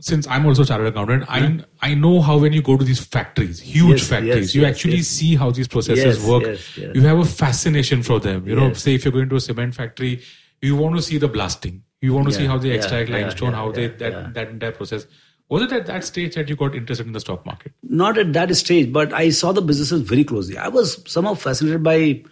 since 0.00 0.26
I'm 0.26 0.46
also 0.46 0.62
a 0.62 0.66
chartered 0.66 0.88
accountant, 0.88 1.24
I 1.28 1.60
I 1.80 1.94
know 1.94 2.20
how 2.20 2.38
when 2.38 2.52
you 2.52 2.62
go 2.62 2.76
to 2.76 2.84
these 2.84 3.00
factories, 3.04 3.60
huge 3.60 4.00
Yes, 4.00 4.08
factories, 4.08 4.36
yes, 4.36 4.54
you 4.54 4.62
yes, 4.62 4.70
actually 4.70 5.02
see 5.02 5.36
how 5.36 5.50
these 5.50 5.68
processes 5.68 6.24
work. 6.24 6.58
You 6.76 7.02
have 7.02 7.18
a 7.18 7.24
fascination 7.24 8.02
for 8.02 8.20
them. 8.20 8.46
You 8.46 8.56
know, 8.56 8.72
say 8.72 8.94
if 8.94 9.04
you're 9.04 9.12
going 9.12 9.28
to 9.28 9.36
a 9.36 9.40
cement 9.40 9.74
factory, 9.74 10.22
you 10.60 10.76
want 10.76 10.96
to 10.96 11.02
see 11.02 11.18
the 11.18 11.28
blasting. 11.28 11.82
You 12.00 12.14
want 12.14 12.28
to 12.28 12.32
see 12.32 12.46
how 12.46 12.58
they 12.58 12.70
extract 12.70 13.10
yeah, 13.10 13.18
limestone, 13.18 13.50
yeah, 13.50 13.56
how 13.56 13.72
they 13.72 13.88
that 13.88 14.12
yeah. 14.12 14.30
that 14.32 14.48
entire 14.48 14.72
process. 14.72 15.06
Was 15.50 15.62
it 15.62 15.72
at 15.72 15.86
that 15.86 16.04
stage 16.04 16.36
that 16.36 16.48
you 16.48 16.54
got 16.54 16.76
interested 16.76 17.06
in 17.06 17.12
the 17.12 17.20
stock 17.20 17.44
market? 17.44 17.72
not 17.82 18.16
at 18.16 18.32
that 18.32 18.54
stage 18.56 18.92
but 18.92 19.12
i 19.12 19.28
saw 19.30 19.52
the 19.52 19.62
businesses 19.70 20.02
very 20.02 20.24
closely 20.24 20.56
i 20.56 20.68
was 20.68 20.92
somehow 21.10 21.34
fascinated 21.34 21.82
by 21.82 21.94
a 21.94 22.22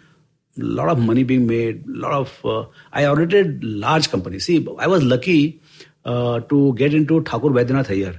lot 0.55 0.89
of 0.89 0.99
money 0.99 1.23
being 1.23 1.45
made 1.45 1.83
A 1.85 1.97
lot 2.05 2.13
of 2.13 2.45
uh, 2.45 2.65
i 2.93 3.05
audited 3.05 3.63
large 3.63 4.09
companies 4.09 4.45
see 4.45 4.65
i 4.79 4.87
was 4.87 5.03
lucky 5.03 5.61
uh, 6.05 6.39
to 6.41 6.73
get 6.75 6.93
into 6.93 7.21
thakur 7.23 7.49
Vaidyanath 7.59 7.89
Iyer. 7.97 8.15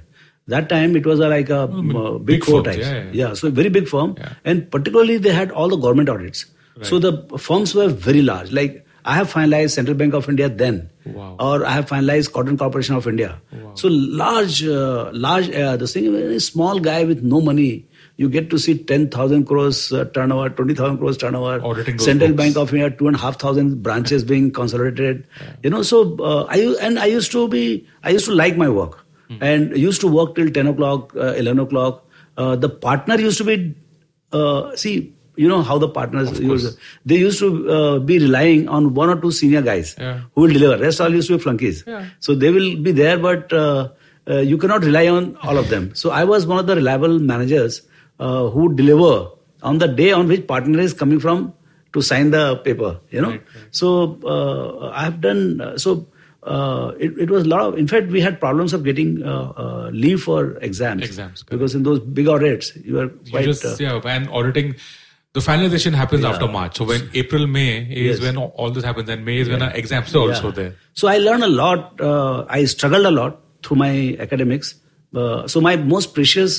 that 0.47 0.67
time 0.69 0.95
it 0.99 1.05
was 1.05 1.19
a, 1.19 1.27
like 1.29 1.49
a 1.49 1.57
uh, 1.63 1.67
big, 1.67 2.25
big 2.25 2.43
four 2.45 2.63
firms, 2.63 2.75
types 2.75 2.87
yeah, 2.87 3.09
yeah. 3.13 3.33
so 3.33 3.49
very 3.49 3.69
big 3.69 3.87
firm 3.87 4.15
Yeah. 4.19 4.33
and 4.43 4.69
particularly 4.71 5.17
they 5.17 5.33
had 5.33 5.51
all 5.51 5.69
the 5.69 5.77
government 5.77 6.09
audits 6.09 6.45
so 6.89 6.99
the 6.99 7.11
firms 7.37 7.73
were 7.75 7.87
very 8.07 8.21
large 8.21 8.51
like 8.51 8.79
i 9.05 9.15
have 9.15 9.31
finalized 9.33 9.71
central 9.79 9.95
bank 10.01 10.13
of 10.19 10.27
india 10.33 10.49
then 10.63 10.79
Wow. 11.05 11.35
or 11.39 11.65
i 11.65 11.71
have 11.75 11.85
finalized 11.91 12.31
cotton 12.33 12.57
corporation 12.63 12.95
of 12.95 13.07
india 13.11 13.29
so 13.83 13.87
large 14.23 14.57
uh, 14.79 15.09
large 15.27 15.49
uh, 15.61 15.75
the 15.83 15.87
thing 15.93 16.07
a 16.07 16.11
very 16.17 16.39
small 16.47 16.79
guy 16.89 16.99
with 17.11 17.23
no 17.35 17.41
money 17.51 17.69
you 18.21 18.29
get 18.35 18.49
to 18.53 18.57
see 18.63 18.73
10000 18.91 19.45
crores 19.51 19.79
uh, 19.99 20.03
turnover 20.17 20.49
20000 20.57 20.97
crores 21.03 21.17
turnover. 21.23 21.53
Auditing 21.69 21.99
central 22.07 22.33
books. 22.33 22.41
bank 22.41 22.57
of 22.63 22.73
india 22.75 22.89
two 23.01 23.07
and 23.11 23.19
a 23.19 23.21
half 23.25 23.39
thousand 23.45 23.77
branches 23.87 24.25
being 24.33 24.49
consolidated. 24.57 25.23
You 25.63 25.71
know 25.75 25.81
so 25.93 26.01
uh, 26.31 26.41
i 26.57 26.59
and 26.89 26.99
i 27.05 27.07
used 27.13 27.31
to 27.37 27.47
be 27.55 27.63
i 28.03 28.17
used 28.17 28.29
to 28.33 28.35
like 28.43 28.57
my 28.65 28.69
work. 28.81 28.99
And 29.47 29.73
used 29.81 30.01
to 30.03 30.07
work 30.13 30.31
till 30.37 30.49
10 30.55 30.67
o'clock 30.69 31.13
uh, 31.15 31.27
11 31.41 31.59
o'clock. 31.65 31.99
Uh, 32.37 32.55
the 32.63 32.69
partner 32.85 33.15
used 33.25 33.37
to 33.41 33.45
be 33.49 33.53
uh, 34.33 34.75
see 34.81 34.95
you 35.41 35.47
know 35.51 35.59
how 35.67 35.77
the 35.83 35.87
partners 35.97 36.31
used, 36.45 36.77
they 37.11 37.15
used 37.21 37.39
to 37.43 37.47
uh, 37.75 37.99
be 38.09 38.17
relying 38.23 38.67
on 38.77 38.89
one 38.97 39.09
or 39.13 39.15
two 39.21 39.31
senior 39.37 39.61
guys 39.67 39.93
Yeah. 39.97 40.19
who 40.35 40.41
will 40.45 40.53
deliver. 40.57 40.75
Rest 40.83 40.99
all 41.05 41.15
used 41.19 41.29
to 41.29 41.37
be 41.37 41.43
flunkies. 41.45 41.79
Yeah. 41.87 42.09
so 42.19 42.35
they 42.43 42.51
will 42.57 42.75
be 42.89 42.91
there 42.99 43.17
but 43.27 43.53
uh, 43.61 43.87
uh, 44.29 44.39
you 44.51 44.57
cannot 44.65 44.83
rely 44.89 45.05
on 45.07 45.31
all 45.43 45.57
of 45.63 45.69
them. 45.75 45.87
So 46.03 46.11
i 46.19 46.23
was 46.33 46.45
one 46.53 46.59
of 46.63 46.67
the 46.73 46.75
reliable 46.81 47.17
managers 47.31 47.81
uh, 48.25 48.43
who 48.53 48.63
deliver 48.81 49.13
on 49.71 49.77
the 49.83 49.89
day 50.01 50.11
on 50.19 50.27
which 50.33 50.45
partner 50.53 50.79
is 50.87 50.93
coming 51.01 51.19
from 51.25 51.41
to 51.95 52.01
sign 52.11 52.31
the 52.37 52.43
paper 52.67 52.91
you 53.15 53.21
know 53.25 53.31
Right, 53.35 53.43
so 53.79 53.87
uh, 54.35 54.89
i 55.01 55.03
have 55.07 55.17
done 55.27 55.41
uh, 55.67 55.77
so 55.85 55.93
uh, 56.53 56.85
it, 57.05 57.11
it 57.25 57.29
was 57.35 57.43
a 57.47 57.49
lot 57.53 57.61
of 57.67 57.77
in 57.81 57.87
fact 57.93 58.07
we 58.17 58.21
had 58.27 58.39
problems 58.45 58.73
of 58.77 58.83
getting 58.89 59.09
uh, 59.33 59.53
uh, 59.63 59.89
leave 60.05 60.21
for 60.29 60.39
exams 60.69 61.03
Exams, 61.09 61.43
correct. 61.43 61.49
because 61.55 61.75
in 61.79 61.83
those 61.89 61.99
big 62.19 62.27
audits 62.35 62.71
you 62.91 62.99
are 63.03 63.09
quite 63.31 63.45
you 63.45 63.53
just 63.53 63.65
uh, 63.65 63.75
yeah, 63.79 64.01
and 64.15 64.29
auditing. 64.29 64.75
The 65.33 65.39
finalization 65.43 65.93
happens 65.97 66.23
Yeah. 66.23 66.31
after 66.31 66.47
March. 66.53 66.77
So 66.77 66.85
when 66.87 67.03
April, 67.19 67.43
May 67.57 67.67
is 67.99 68.07
Yes. 68.07 68.19
when 68.23 68.35
all 68.37 68.71
this 68.77 68.83
happens, 68.87 69.07
and 69.13 69.23
May 69.27 69.35
is 69.43 69.51
when 69.51 69.61
our 69.67 69.69
exams 69.81 70.13
are 70.13 70.23
also 70.23 70.49
there. 70.57 70.73
So 71.01 71.07
I 71.07 71.19
learned 71.27 71.45
a 71.45 71.47
lot. 71.59 72.01
Uh, 72.07 72.43
I 72.49 72.65
struggled 72.65 73.05
a 73.05 73.11
lot 73.19 73.37
through 73.63 73.77
my 73.77 73.91
academics. 74.25 74.73
Uh, 75.15 75.47
so 75.53 75.61
my 75.67 75.77
most 75.93 76.13
precious, 76.17 76.57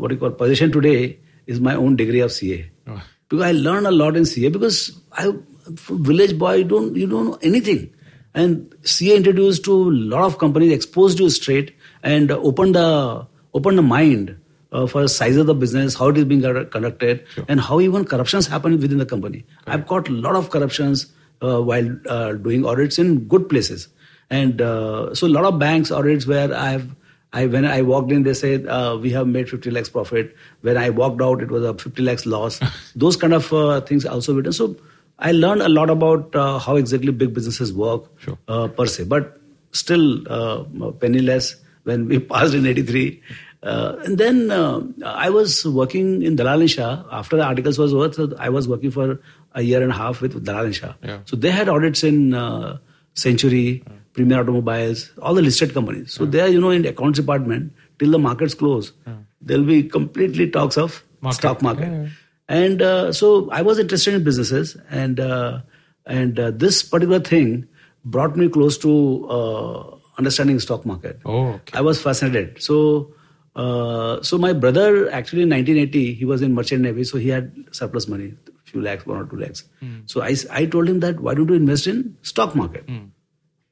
what 0.00 0.10
you 0.10 0.16
call 0.16 0.30
position 0.30 0.72
today, 0.72 1.18
is 1.46 1.60
my 1.60 1.74
own 1.74 1.96
degree 1.96 2.20
of 2.20 2.32
CA. 2.32 2.70
Oh. 2.88 3.02
Because 3.28 3.44
I 3.44 3.52
learned 3.52 3.86
a 3.86 3.90
lot 3.90 4.16
in 4.16 4.24
CA 4.24 4.48
because 4.48 4.98
I, 5.12 5.32
village 5.68 6.38
boy, 6.38 6.54
you 6.54 6.64
don't 6.64 6.96
you 6.96 7.06
don't 7.06 7.26
know 7.26 7.38
anything, 7.42 7.92
and 8.34 8.74
CA 8.82 9.16
introduced 9.16 9.64
to 9.64 9.72
a 9.72 9.94
lot 10.14 10.24
of 10.24 10.38
companies, 10.38 10.72
exposed 10.72 11.20
you 11.20 11.30
straight, 11.30 11.74
and 12.02 12.30
opened 12.30 12.74
the 12.74 13.26
opened 13.54 13.78
the 13.78 13.82
mind. 13.82 14.36
Uh, 14.72 14.86
for 14.86 15.02
the 15.02 15.08
size 15.08 15.36
of 15.36 15.46
the 15.46 15.54
business, 15.60 15.96
how 15.96 16.08
it 16.10 16.16
is 16.16 16.24
being 16.24 16.42
conduct- 16.42 16.70
conducted, 16.70 17.24
and 17.48 17.60
how 17.60 17.80
even 17.80 18.04
corruptions 18.04 18.46
happen 18.46 18.78
within 18.78 18.98
the 18.98 19.06
company. 19.12 19.44
I've 19.66 19.84
caught 19.88 20.08
a 20.08 20.12
lot 20.12 20.36
of 20.36 20.50
corruptions 20.50 21.12
uh, 21.42 21.60
while 21.60 21.88
uh, 22.08 22.34
doing 22.34 22.64
audits 22.64 22.96
in 22.96 23.24
good 23.26 23.48
places. 23.48 23.88
And 24.30 24.62
uh, 24.62 25.12
so 25.12 25.26
a 25.26 25.32
lot 25.36 25.44
of 25.44 25.58
banks 25.58 25.90
audits 25.90 26.26
where 26.26 26.54
I've 26.54 26.94
I 27.32 27.46
when 27.46 27.64
I 27.64 27.82
walked 27.82 28.10
in, 28.12 28.22
they 28.24 28.34
said 28.34 28.66
uh, 28.66 28.98
we 29.00 29.10
have 29.10 29.26
made 29.26 29.48
50 29.48 29.70
lakhs 29.70 29.88
profit. 29.88 30.36
When 30.62 30.76
I 30.76 30.90
walked 30.90 31.22
out, 31.22 31.42
it 31.42 31.50
was 31.50 31.64
a 31.64 31.74
50 31.74 32.02
lakhs 32.02 32.26
loss. 32.26 32.60
Those 32.96 33.16
kind 33.16 33.32
of 33.34 33.52
uh, 33.52 33.80
things 33.82 34.04
also 34.04 34.34
written. 34.34 34.52
So 34.52 34.76
I 35.18 35.32
learned 35.32 35.62
a 35.62 35.68
lot 35.68 35.90
about 35.90 36.34
uh, 36.34 36.58
how 36.58 36.76
exactly 36.76 37.12
big 37.12 37.32
businesses 37.34 37.72
work 37.72 38.04
Sure. 38.18 38.36
uh, 38.48 38.66
per 38.68 38.86
se, 38.86 39.04
but 39.04 39.40
still 39.72 40.24
uh, 40.28 40.64
penniless 41.04 41.54
when 41.84 42.08
we 42.08 42.18
passed 42.34 42.54
in 42.54 42.66
'83. 42.66 43.22
Uh, 43.62 43.96
and 44.06 44.16
then 44.18 44.50
uh, 44.50 44.80
I 45.04 45.28
was 45.30 45.64
working 45.66 46.22
in 46.22 46.34
Dalal 46.34 46.62
and 46.62 46.70
Shah. 46.70 47.04
After 47.12 47.36
the 47.36 47.44
articles 47.44 47.78
was 47.78 47.92
over, 47.94 48.10
so 48.12 48.34
I 48.38 48.48
was 48.48 48.66
working 48.66 48.90
for 48.90 49.20
a 49.54 49.60
year 49.62 49.82
and 49.82 49.92
a 49.92 49.94
half 49.94 50.20
with 50.22 50.42
Dalal 50.44 50.64
and 50.64 50.74
Shah. 50.74 50.94
Yeah. 51.02 51.18
So 51.26 51.36
they 51.36 51.50
had 51.50 51.68
audits 51.68 52.02
in 52.02 52.32
uh, 52.34 52.78
Century, 53.14 53.84
Premier 54.12 54.40
Automobiles, 54.40 55.12
all 55.22 55.34
the 55.34 55.42
listed 55.42 55.72
companies. 55.72 56.12
So 56.12 56.24
there, 56.26 56.48
you 56.48 56.60
know, 56.60 56.70
in 56.70 56.82
the 56.82 56.88
accounts 56.90 57.18
department, 57.18 57.72
till 57.98 58.10
the 58.10 58.18
markets 58.18 58.54
close, 58.54 58.92
there'll 59.40 59.64
be 59.64 59.82
completely 59.84 60.50
talks 60.50 60.76
of 60.76 61.04
Market. 61.20 61.36
stock 61.36 61.62
market. 61.62 61.88
Yeah. 61.90 62.08
And 62.48 62.82
uh, 62.82 63.12
so 63.12 63.48
I 63.50 63.62
was 63.62 63.78
interested 63.78 64.14
in 64.14 64.24
businesses, 64.24 64.76
and 64.90 65.20
uh, 65.20 65.60
and 66.06 66.38
uh, 66.40 66.50
this 66.50 66.82
particular 66.82 67.20
thing 67.20 67.68
brought 68.04 68.36
me 68.36 68.48
close 68.48 68.76
to 68.78 69.28
uh, 69.28 69.96
understanding 70.18 70.58
stock 70.58 70.84
market. 70.84 71.20
Oh, 71.24 71.48
okay. 71.50 71.78
I 71.78 71.80
was 71.82 72.02
fascinated. 72.02 72.60
So, 72.60 73.14
uh, 73.54 74.20
so 74.22 74.36
my 74.38 74.52
brother 74.52 75.10
actually 75.12 75.42
in 75.42 75.50
1980 75.50 76.14
he 76.14 76.24
was 76.24 76.42
in 76.42 76.54
merchant 76.54 76.82
navy, 76.82 77.04
so 77.04 77.18
he 77.18 77.28
had 77.28 77.52
surplus 77.70 78.08
money, 78.08 78.34
few 78.64 78.82
lakhs, 78.82 79.06
one 79.06 79.18
or 79.18 79.26
two 79.26 79.36
lakhs. 79.36 79.64
So 80.06 80.22
I, 80.22 80.34
I 80.50 80.66
told 80.66 80.88
him 80.88 81.00
that 81.00 81.20
why 81.20 81.34
don't 81.34 81.48
you 81.48 81.54
invest 81.54 81.86
in 81.86 82.16
stock 82.22 82.56
market? 82.56 82.84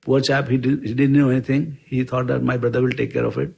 Poor 0.03 0.21
chap, 0.21 0.49
he, 0.49 0.57
did, 0.57 0.83
he 0.85 0.95
didn't 0.95 1.17
know 1.17 1.29
anything. 1.31 1.79
He 1.85 2.05
thought 2.05 2.29
that 2.29 2.43
my 2.43 2.57
brother 2.57 2.83
will 2.83 2.91
take 2.93 3.13
care 3.13 3.25
of 3.25 3.37
it. 3.39 3.55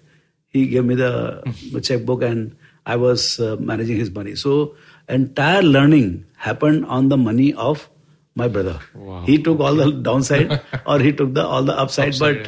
He 0.49 0.67
gave 0.69 0.85
me 0.85 0.95
the, 0.95 1.43
checkbook 1.83 2.23
and 2.23 2.57
I 2.87 2.97
was 2.97 3.39
uh, 3.39 3.57
managing 3.61 3.97
his 3.97 4.11
money. 4.11 4.35
So 4.35 4.75
entire 5.09 5.63
learning 5.63 6.25
happened 6.37 6.87
on 6.87 7.09
the 7.09 7.17
money 7.17 7.53
of 7.55 7.89
my 8.35 8.49
brother. 8.49 8.81
Wow. 8.95 9.23
He 9.23 9.43
took 9.43 9.61
all 9.61 9.75
the 9.75 9.93
downside 9.93 10.61
or 10.87 10.99
he 10.99 11.13
took 11.13 11.35
the 11.35 11.45
all 11.45 11.63
the 11.63 11.79
upside, 11.79 12.09
Upside, 12.09 12.45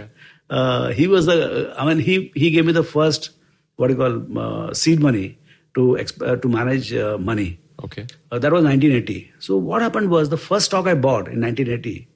but 0.48 0.56
uh, 0.56 0.90
he 0.92 1.06
was 1.06 1.26
the. 1.26 1.74
I 1.76 1.86
mean, 1.86 1.98
he 1.98 2.32
he 2.34 2.50
gave 2.50 2.64
me 2.64 2.72
the 2.72 2.84
first 2.84 3.30
what 3.76 3.88
do 3.88 3.94
you 3.94 3.98
call 3.98 4.38
uh, 4.38 4.74
seed 4.74 5.00
money 5.00 5.38
to 5.74 5.96
exp- 6.00 6.26
uh, 6.26 6.36
to 6.36 6.48
manage 6.48 6.92
uh, 6.94 7.18
money. 7.18 7.58
Okay. 7.84 8.06
Uh, 8.30 8.38
that 8.38 8.52
was 8.52 8.62
1980. 8.64 9.32
So 9.38 9.56
what 9.56 9.82
happened 9.82 10.10
was 10.10 10.28
the 10.28 10.36
first 10.36 10.66
stock 10.66 10.86
I 10.86 10.94
bought 10.94 11.28
in 11.28 11.40
1980. 11.40 12.08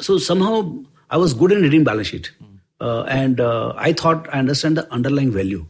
So 0.00 0.18
somehow 0.18 0.84
I 1.10 1.16
was 1.16 1.34
good 1.34 1.52
in 1.52 1.62
reading 1.62 1.84
balance 1.84 2.08
sheet, 2.08 2.30
uh, 2.80 3.02
and 3.02 3.40
uh, 3.40 3.72
I 3.76 3.92
thought 3.92 4.28
I 4.32 4.38
understand 4.38 4.76
the 4.76 4.90
underlying 4.92 5.32
value. 5.32 5.66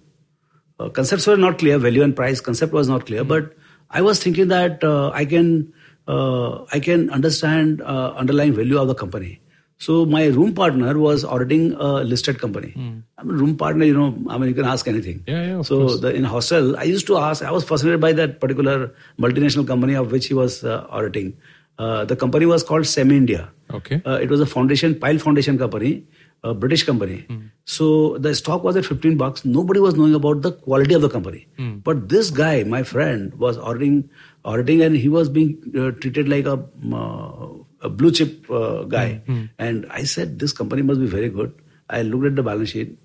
Uh, 0.79 0.89
concepts 0.91 1.27
were 1.27 1.37
not 1.37 1.59
clear, 1.59 1.79
value 1.79 2.03
and 2.03 2.15
price 2.17 2.41
concept 2.41 2.73
was 2.73 2.89
not 2.89 3.07
clear, 3.07 3.25
but 3.25 3.53
I 3.91 4.03
was 4.03 4.23
thinking 4.23 4.49
that 4.49 4.83
uh, 4.85 5.11
I 5.11 5.25
can 5.25 5.73
uh, 6.09 6.65
I 6.73 6.81
can 6.81 7.11
understand 7.11 7.83
uh, 7.83 8.13
underlying 8.17 8.55
value 8.55 8.79
of 8.79 8.89
the 8.89 8.95
company. 8.95 9.41
So 9.79 10.07
my 10.07 10.27
room 10.27 10.55
partner 10.55 10.99
was 10.99 11.23
auditing 11.23 11.75
a 11.75 11.89
listed 12.03 12.39
company. 12.41 12.73
I 13.19 13.23
mean, 13.25 13.37
room 13.37 13.57
partner, 13.59 13.85
you 13.85 13.93
know. 13.97 14.07
I 14.31 14.39
mean, 14.39 14.49
you 14.49 14.55
can 14.55 14.65
ask 14.65 14.89
anything. 14.89 15.23
Yeah, 15.27 15.47
yeah, 15.49 15.63
so 15.63 15.97
the, 16.05 16.15
in 16.15 16.25
hostel, 16.25 16.79
I 16.79 16.85
used 16.85 17.07
to 17.09 17.19
ask. 17.19 17.45
I 17.45 17.51
was 17.51 17.65
fascinated 17.65 18.01
by 18.01 18.13
that 18.15 18.41
particular 18.41 18.95
multinational 19.21 19.67
company 19.67 19.93
of 19.95 20.13
which 20.13 20.29
he 20.29 20.35
was 20.35 20.65
uh, 20.65 20.87
auditing. 20.89 21.37
Uh, 21.79 22.05
the 22.05 22.17
company 22.17 22.47
was 22.47 22.63
called 22.63 22.85
Cemindia. 22.85 23.49
Okay. 23.71 24.01
Uh, 24.07 24.19
it 24.23 24.31
was 24.31 24.41
a 24.41 24.47
foundation, 24.47 24.95
Pile 24.99 25.19
Foundation 25.19 25.59
company, 25.59 26.07
a 26.43 26.55
British 26.55 26.85
company. 26.85 27.27
So 27.65 28.17
the 28.19 28.35
stock 28.35 28.63
was 28.63 28.77
at 28.77 28.87
15 28.87 29.17
bucks. 29.17 29.45
Nobody 29.45 29.81
was 29.81 29.95
knowing 29.97 30.15
about 30.15 30.43
the 30.43 30.53
quality 30.53 30.95
of 30.95 31.03
the 31.03 31.09
company. 31.09 31.49
But 31.85 32.09
this 32.09 32.31
guy, 32.31 32.63
my 32.65 32.83
friend, 32.83 33.35
was 33.35 33.59
auditing, 33.59 34.09
auditing, 34.45 34.81
and 34.83 34.97
he 34.97 35.09
was 35.09 35.29
being 35.29 35.59
uh, 35.77 35.91
treated 36.01 36.29
like 36.29 36.47
a, 36.47 36.59
a 37.83 37.89
blue 37.91 38.11
chip 38.13 38.51
uh, 38.51 38.85
guy. 38.85 39.21
And 39.59 39.87
I 39.91 40.05
said, 40.05 40.39
this 40.39 40.53
company 40.53 40.83
must 40.83 41.01
be 41.01 41.07
very 41.07 41.29
good. 41.29 41.53
I 41.91 42.03
looked 42.03 42.27
at 42.27 42.37
the 42.37 42.43
balance 42.43 42.71
sheet, 42.71 42.97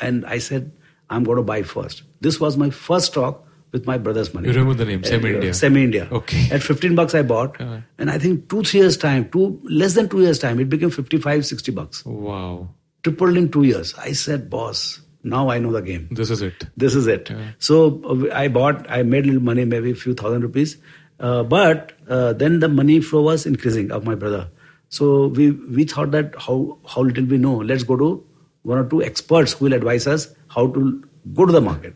and 0.00 0.26
I 0.26 0.38
said, 0.38 0.72
I'm 1.08 1.24
going 1.24 1.36
to 1.36 1.42
buy 1.42 1.62
first. 1.62 2.02
This 2.20 2.40
was 2.40 2.56
my 2.56 2.70
first 2.70 3.06
stock 3.12 3.46
with 3.72 3.86
my 3.86 3.96
brother's 3.98 4.32
money. 4.34 4.48
You 4.48 4.54
remember 4.54 4.74
the 4.74 4.84
name, 4.84 5.02
Semi 5.04 5.30
Uh, 5.30 5.34
India? 5.34 5.50
Cemindia. 5.50 6.10
Okay. 6.12 6.48
At 6.50 6.62
15 6.62 6.94
bucks 6.94 7.14
I 7.14 7.22
bought. 7.22 7.60
Uh. 7.60 7.78
And 7.98 8.10
I 8.10 8.18
think 8.18 8.48
two, 8.48 8.62
three 8.62 8.80
years 8.80 8.96
time, 8.96 9.28
two, 9.30 9.60
less 9.64 9.94
than 9.94 10.08
two 10.08 10.20
years 10.20 10.38
time, 10.38 10.60
it 10.60 10.68
became 10.68 10.90
55, 10.90 11.46
60 11.46 11.72
bucks. 11.72 12.04
Wow. 12.04 12.68
Tripled 13.02 13.36
in 13.36 13.50
two 13.50 13.62
years. 13.64 13.94
I 13.98 14.12
said, 14.12 14.48
boss, 14.50 15.00
now 15.24 15.48
I 15.48 15.58
know 15.58 15.72
the 15.72 15.82
game. 15.82 16.08
This 16.10 16.30
is 16.30 16.42
it. 16.42 16.66
This 16.76 16.94
is 16.94 17.06
it. 17.06 17.30
So 17.58 18.00
uh, 18.04 18.34
I 18.34 18.48
bought, 18.48 18.84
I 18.90 19.02
made 19.02 19.26
little 19.26 19.42
money, 19.42 19.64
maybe 19.64 19.90
a 19.92 19.94
few 19.94 20.14
thousand 20.14 20.42
rupees. 20.42 20.76
Uh, 21.18 21.42
but 21.42 21.92
uh, 22.08 22.32
then 22.34 22.60
the 22.60 22.68
money 22.68 23.00
flow 23.00 23.22
was 23.22 23.46
increasing 23.46 23.90
of 23.90 24.04
my 24.04 24.14
brother. 24.14 24.48
So 24.88 25.28
we, 25.28 25.52
we 25.52 25.84
thought 25.84 26.10
that 26.10 26.34
how, 26.38 26.78
how 26.86 27.02
little 27.02 27.24
we 27.24 27.38
know, 27.38 27.56
let's 27.56 27.82
go 27.84 27.96
to 27.96 28.24
one 28.62 28.78
or 28.78 28.84
two 28.88 29.02
experts 29.02 29.52
who 29.54 29.64
will 29.64 29.72
advise 29.72 30.06
us 30.06 30.34
how 30.48 30.66
to 30.68 31.02
go 31.34 31.46
to 31.46 31.52
the 31.52 31.60
market. 31.60 31.94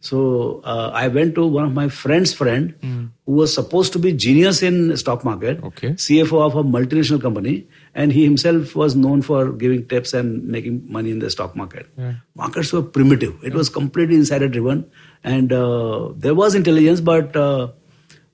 So 0.00 0.60
uh, 0.64 0.90
I 0.92 1.08
went 1.08 1.34
to 1.36 1.46
one 1.46 1.64
of 1.64 1.72
my 1.72 1.88
friend's 1.88 2.32
friend 2.34 2.74
who 3.26 3.32
was 3.32 3.54
supposed 3.54 3.92
to 3.94 3.98
be 3.98 4.12
genius 4.12 4.62
in 4.62 4.96
stock 4.96 5.24
market, 5.24 5.62
Okay. 5.62 5.90
CFO 5.90 6.40
of 6.46 6.56
a 6.56 6.64
multinational 6.64 7.20
company, 7.22 7.66
and 7.94 8.12
he 8.12 8.24
himself 8.24 8.74
was 8.74 8.96
known 8.96 9.22
for 9.22 9.52
giving 9.52 9.86
tips 9.86 10.12
and 10.12 10.44
making 10.48 10.82
money 10.90 11.10
in 11.10 11.20
the 11.20 11.30
stock 11.30 11.54
market. 11.56 11.86
Yeah. 11.96 12.14
Markets 12.34 12.72
were 12.72 12.82
primitive; 12.82 13.34
it 13.44 13.54
was 13.54 13.68
completely 13.68 14.16
insider 14.16 14.48
driven, 14.48 14.84
and 15.22 15.52
uh, 15.52 16.08
there 16.16 16.34
was 16.34 16.54
intelligence, 16.54 17.00
but 17.00 17.34
uh, 17.36 17.68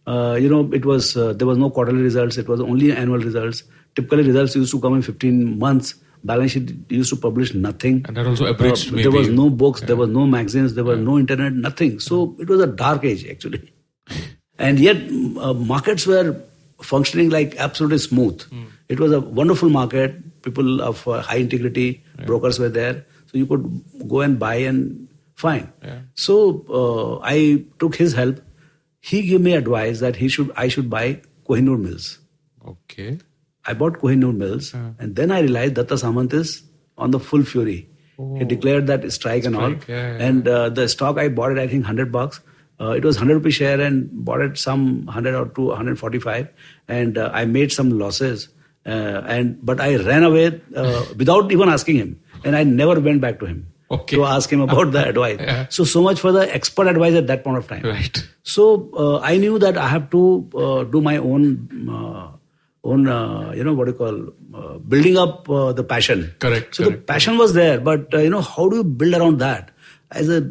uh, 0.06 0.36
you 0.40 0.48
know, 0.48 0.68
it 0.72 0.84
was 0.84 1.16
uh, 1.16 1.32
there 1.34 1.46
was 1.46 1.58
no 1.58 1.70
quarterly 1.70 2.02
results; 2.02 2.38
it 2.38 2.48
was 2.48 2.60
only 2.60 2.92
annual 2.92 3.18
results. 3.18 3.62
Typically, 3.94 4.22
results 4.24 4.56
used 4.56 4.72
to 4.72 4.80
come 4.80 4.94
in 4.94 5.02
15 5.02 5.58
months. 5.58 5.94
Balance 6.24 6.52
sheet 6.52 6.74
used 6.90 7.10
to 7.10 7.16
publish 7.16 7.54
nothing. 7.54 8.04
And 8.06 8.16
that 8.16 8.26
also 8.26 8.46
abridged, 8.46 8.92
Uh, 8.92 8.96
there 8.96 9.10
was 9.10 9.28
no 9.28 9.48
books, 9.50 9.80
there 9.80 9.96
was 9.96 10.08
no 10.10 10.26
magazines, 10.26 10.74
there 10.74 10.84
was 10.84 10.98
no 10.98 11.18
internet, 11.18 11.52
nothing. 11.54 11.98
So 12.00 12.36
it 12.38 12.48
was 12.48 12.60
a 12.60 12.66
dark 12.66 13.04
age 13.04 13.26
actually. 13.26 13.72
And 14.58 14.78
yet, 14.78 14.96
uh, 15.38 15.54
markets 15.54 16.06
were 16.06 16.36
functioning 16.82 17.30
like 17.30 17.56
absolutely 17.56 17.98
smooth. 17.98 18.42
It 18.88 19.00
was 19.00 19.12
a 19.12 19.20
wonderful 19.20 19.70
market. 19.70 20.42
People 20.42 20.82
of 20.82 21.06
uh, 21.08 21.22
high 21.22 21.36
integrity, 21.36 22.04
brokers 22.26 22.58
were 22.58 22.68
there, 22.68 23.06
so 23.26 23.38
you 23.38 23.46
could 23.46 23.64
go 24.08 24.20
and 24.20 24.38
buy 24.38 24.56
and 24.56 25.08
fine. 25.34 25.72
Yeah. 25.82 26.00
So 26.14 26.64
uh, 26.68 27.20
I 27.22 27.64
took 27.78 27.96
his 27.96 28.12
help. 28.14 28.40
He 29.00 29.22
gave 29.22 29.40
me 29.40 29.54
advice 29.54 30.00
that 30.00 30.16
he 30.16 30.28
should 30.28 30.52
I 30.56 30.68
should 30.68 30.90
buy 30.90 31.22
Kohinoor 31.48 31.80
Mills. 31.80 32.18
Okay. 32.66 33.18
I 33.66 33.74
bought 33.74 33.98
Kohinoor 34.00 34.34
Mills, 34.36 34.74
and 34.74 35.16
then 35.16 35.30
I 35.30 35.40
realized 35.40 35.74
Datta 35.74 35.94
Samant 35.94 36.32
is 36.32 36.62
on 36.96 37.10
the 37.10 37.20
full 37.20 37.42
fury. 37.44 37.88
He 38.38 38.44
declared 38.44 38.86
that 38.88 39.10
strike, 39.12 39.44
and 39.44 39.56
all. 39.56 39.70
Yeah, 39.72 39.78
yeah. 39.88 40.24
And 40.28 40.46
uh, 40.46 40.68
the 40.68 40.88
stock 40.88 41.16
I 41.18 41.28
bought 41.28 41.52
it, 41.52 41.58
I 41.58 41.66
think, 41.66 41.84
hundred 41.86 42.12
bucks. 42.12 42.40
Uh, 42.78 42.90
it 42.90 43.04
was 43.04 43.16
hundred 43.16 43.34
rupee 43.36 43.50
share, 43.50 43.80
and 43.80 44.10
bought 44.24 44.40
it 44.42 44.58
some 44.58 45.06
hundred 45.06 45.34
or 45.34 45.46
two 45.48 45.70
hundred 45.70 45.98
forty-five, 45.98 46.48
and 46.88 47.16
uh, 47.18 47.30
I 47.32 47.44
made 47.46 47.72
some 47.72 47.90
losses. 47.98 48.48
Uh, 48.86 49.22
and 49.36 49.58
but 49.64 49.80
I 49.80 49.96
ran 49.96 50.22
away 50.24 50.60
uh, 50.76 51.04
without 51.16 51.50
even 51.52 51.68
asking 51.68 51.96
him, 51.96 52.20
and 52.44 52.56
I 52.56 52.62
never 52.64 52.98
went 53.00 53.20
back 53.20 53.38
to 53.40 53.46
him 53.46 53.66
Okay. 53.90 54.16
to 54.16 54.24
ask 54.24 54.50
him 54.50 54.60
about 54.60 54.92
the 54.92 55.06
advice. 55.12 55.38
Yeah. 55.40 55.66
So 55.68 55.84
so 55.84 56.02
much 56.02 56.20
for 56.20 56.32
the 56.32 56.54
expert 56.54 56.86
advice 56.88 57.14
at 57.14 57.26
that 57.26 57.42
point 57.44 57.58
of 57.58 57.68
time. 57.68 57.82
Right. 57.84 58.22
So 58.42 58.90
uh, 58.96 59.18
I 59.20 59.36
knew 59.36 59.58
that 59.58 59.76
I 59.78 59.88
have 59.88 60.10
to 60.10 60.48
uh, 60.54 60.84
do 60.84 61.00
my 61.00 61.16
own, 61.18 61.88
uh, 61.90 62.28
own 62.84 63.08
uh, 63.08 63.52
you 63.54 63.64
know 63.64 63.74
what 63.74 63.84
do 63.86 63.92
you 63.92 63.98
call, 63.98 64.16
uh, 64.54 64.78
building 64.78 65.16
up 65.18 65.48
uh, 65.50 65.72
the 65.72 65.84
passion. 65.84 66.34
Correct, 66.38 66.74
So 66.74 66.84
the 66.84 66.90
correct. 66.90 67.06
passion 67.06 67.38
was 67.38 67.52
there, 67.54 67.80
but 67.80 68.12
uh, 68.14 68.18
you 68.18 68.30
know 68.30 68.40
how 68.40 68.68
do 68.68 68.76
you 68.76 68.84
build 68.84 69.14
around 69.14 69.38
that? 69.38 69.70
As 70.10 70.28
a, 70.28 70.50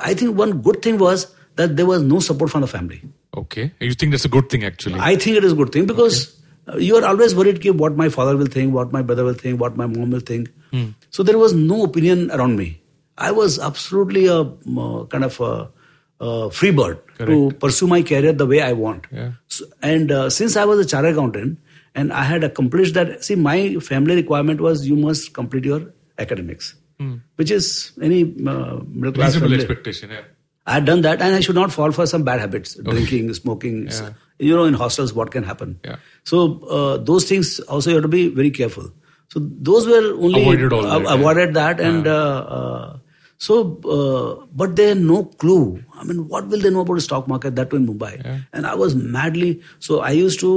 I 0.00 0.14
think 0.14 0.36
one 0.36 0.62
good 0.62 0.82
thing 0.82 0.98
was 0.98 1.34
that 1.56 1.76
there 1.76 1.86
was 1.86 2.02
no 2.02 2.20
support 2.20 2.50
from 2.50 2.62
the 2.62 2.66
family. 2.66 3.02
Okay. 3.36 3.72
You 3.78 3.92
think 3.94 4.12
that's 4.12 4.24
a 4.24 4.28
good 4.28 4.48
thing, 4.48 4.64
actually? 4.64 4.98
I 4.98 5.16
think 5.16 5.36
it 5.36 5.44
is 5.44 5.52
a 5.52 5.54
good 5.54 5.70
thing 5.70 5.86
because 5.86 6.36
uh, 6.66 6.76
you 6.76 6.96
are 6.96 7.04
always 7.04 7.34
worried 7.34 7.60
ki 7.60 7.70
what 7.70 7.96
my 7.96 8.08
father 8.08 8.36
will 8.36 8.46
think, 8.46 8.74
what 8.74 8.92
my 8.92 9.02
brother 9.02 9.24
will 9.24 9.34
think, 9.34 9.60
what 9.60 9.76
my 9.76 9.86
mom 9.86 10.10
will 10.10 10.20
think. 10.20 10.50
Hmm. 10.72 10.88
So 11.10 11.22
there 11.22 11.38
was 11.38 11.52
no 11.52 11.84
opinion 11.84 12.30
around 12.30 12.56
me. 12.56 12.80
I 13.18 13.30
was 13.32 13.58
absolutely 13.58 14.26
a 14.26 14.40
uh, 14.40 15.04
kind 15.06 15.24
of 15.24 15.40
a, 15.40 15.68
a 16.20 16.50
free 16.50 16.70
bird 16.70 16.98
to 17.18 17.50
pursue 17.60 17.86
my 17.86 18.02
career 18.02 18.32
the 18.32 18.46
way 18.46 18.62
I 18.62 18.72
want. 18.72 19.06
Yeah. 19.12 19.32
So, 19.60 19.66
and 19.82 20.10
uh, 20.10 20.30
since 20.30 20.56
I 20.56 20.64
was 20.64 20.78
a 20.80 20.88
chartered 20.88 21.12
accountant 21.12 21.58
and 21.94 22.12
I 22.12 22.24
had 22.24 22.44
accomplished 22.44 22.94
that, 22.94 23.24
see, 23.24 23.34
my 23.34 23.74
family 23.76 24.16
requirement 24.16 24.60
was 24.60 24.86
you 24.88 24.96
must 24.96 25.34
complete 25.34 25.64
your 25.64 25.92
academics, 26.18 26.74
which 27.36 27.50
is 27.50 27.92
any 28.02 28.22
uh, 28.22 28.80
middle 28.86 29.12
class 29.12 29.34
Reasonable 29.34 29.54
expectation, 29.54 30.10
yeah. 30.10 30.22
I 30.66 30.74
had 30.74 30.84
done 30.84 31.00
that, 31.02 31.20
and 31.20 31.34
I 31.34 31.40
should 31.40 31.54
not 31.54 31.72
fall 31.72 31.90
for 31.90 32.06
some 32.06 32.22
bad 32.22 32.38
habits, 32.38 32.74
drinking, 32.74 33.32
smoking. 33.34 33.88
Yeah. 33.88 34.10
You 34.38 34.56
know, 34.56 34.64
in 34.64 34.74
hostels, 34.74 35.12
what 35.12 35.30
can 35.30 35.42
happen? 35.42 35.80
Yeah. 35.84 35.96
So 36.24 36.60
uh, 36.64 36.96
those 36.98 37.28
things 37.28 37.60
also 37.60 37.90
you 37.90 37.96
have 37.96 38.04
to 38.04 38.08
be 38.08 38.28
very 38.28 38.50
careful. 38.50 38.90
So 39.28 39.40
those 39.40 39.86
were 39.86 40.14
only 40.14 40.42
Avoided 40.42 40.72
all 40.72 40.82
that, 40.82 41.02
yeah. 41.02 41.14
avoided 41.14 41.54
that, 41.54 41.80
and 41.80 42.06
uh, 42.06 42.38
uh, 42.58 42.98
so 43.46 43.54
uh, 43.96 44.46
but 44.62 44.76
they 44.76 44.86
had 44.90 44.98
no 45.10 45.18
clue. 45.44 45.82
I 45.94 46.04
mean, 46.04 46.22
what 46.28 46.48
will 46.54 46.60
they 46.66 46.70
know 46.76 46.80
about 46.86 47.00
the 47.00 47.04
stock 47.08 47.26
market? 47.34 47.56
That 47.60 47.70
too 47.70 47.76
in 47.82 47.86
Mumbai, 47.90 48.12
Yeah. 48.24 48.38
and 48.52 48.66
I 48.70 48.74
was 48.84 48.94
madly. 49.18 49.50
So 49.90 50.00
I 50.12 50.12
used 50.20 50.40
to. 50.46 50.54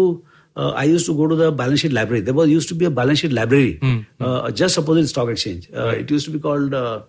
Uh, 0.64 0.72
I 0.80 0.84
used 0.88 1.08
to 1.10 1.14
go 1.20 1.28
to 1.30 1.36
the 1.38 1.52
balance 1.60 1.80
sheet 1.84 1.94
library. 1.98 2.22
There 2.26 2.34
was 2.40 2.50
used 2.56 2.68
to 2.72 2.76
be 2.82 2.86
a 2.88 2.90
balance 2.98 3.22
sheet 3.24 3.32
library 3.38 3.70
Hmm. 3.86 3.96
uh, 4.26 4.52
just 4.60 4.78
opposite 4.82 5.08
stock 5.14 5.30
exchange. 5.36 5.64
Uh, 5.84 5.88
It 6.02 6.12
used 6.16 6.28
to 6.30 6.34
be 6.34 6.42
called 6.44 6.76
uh, 6.80 7.02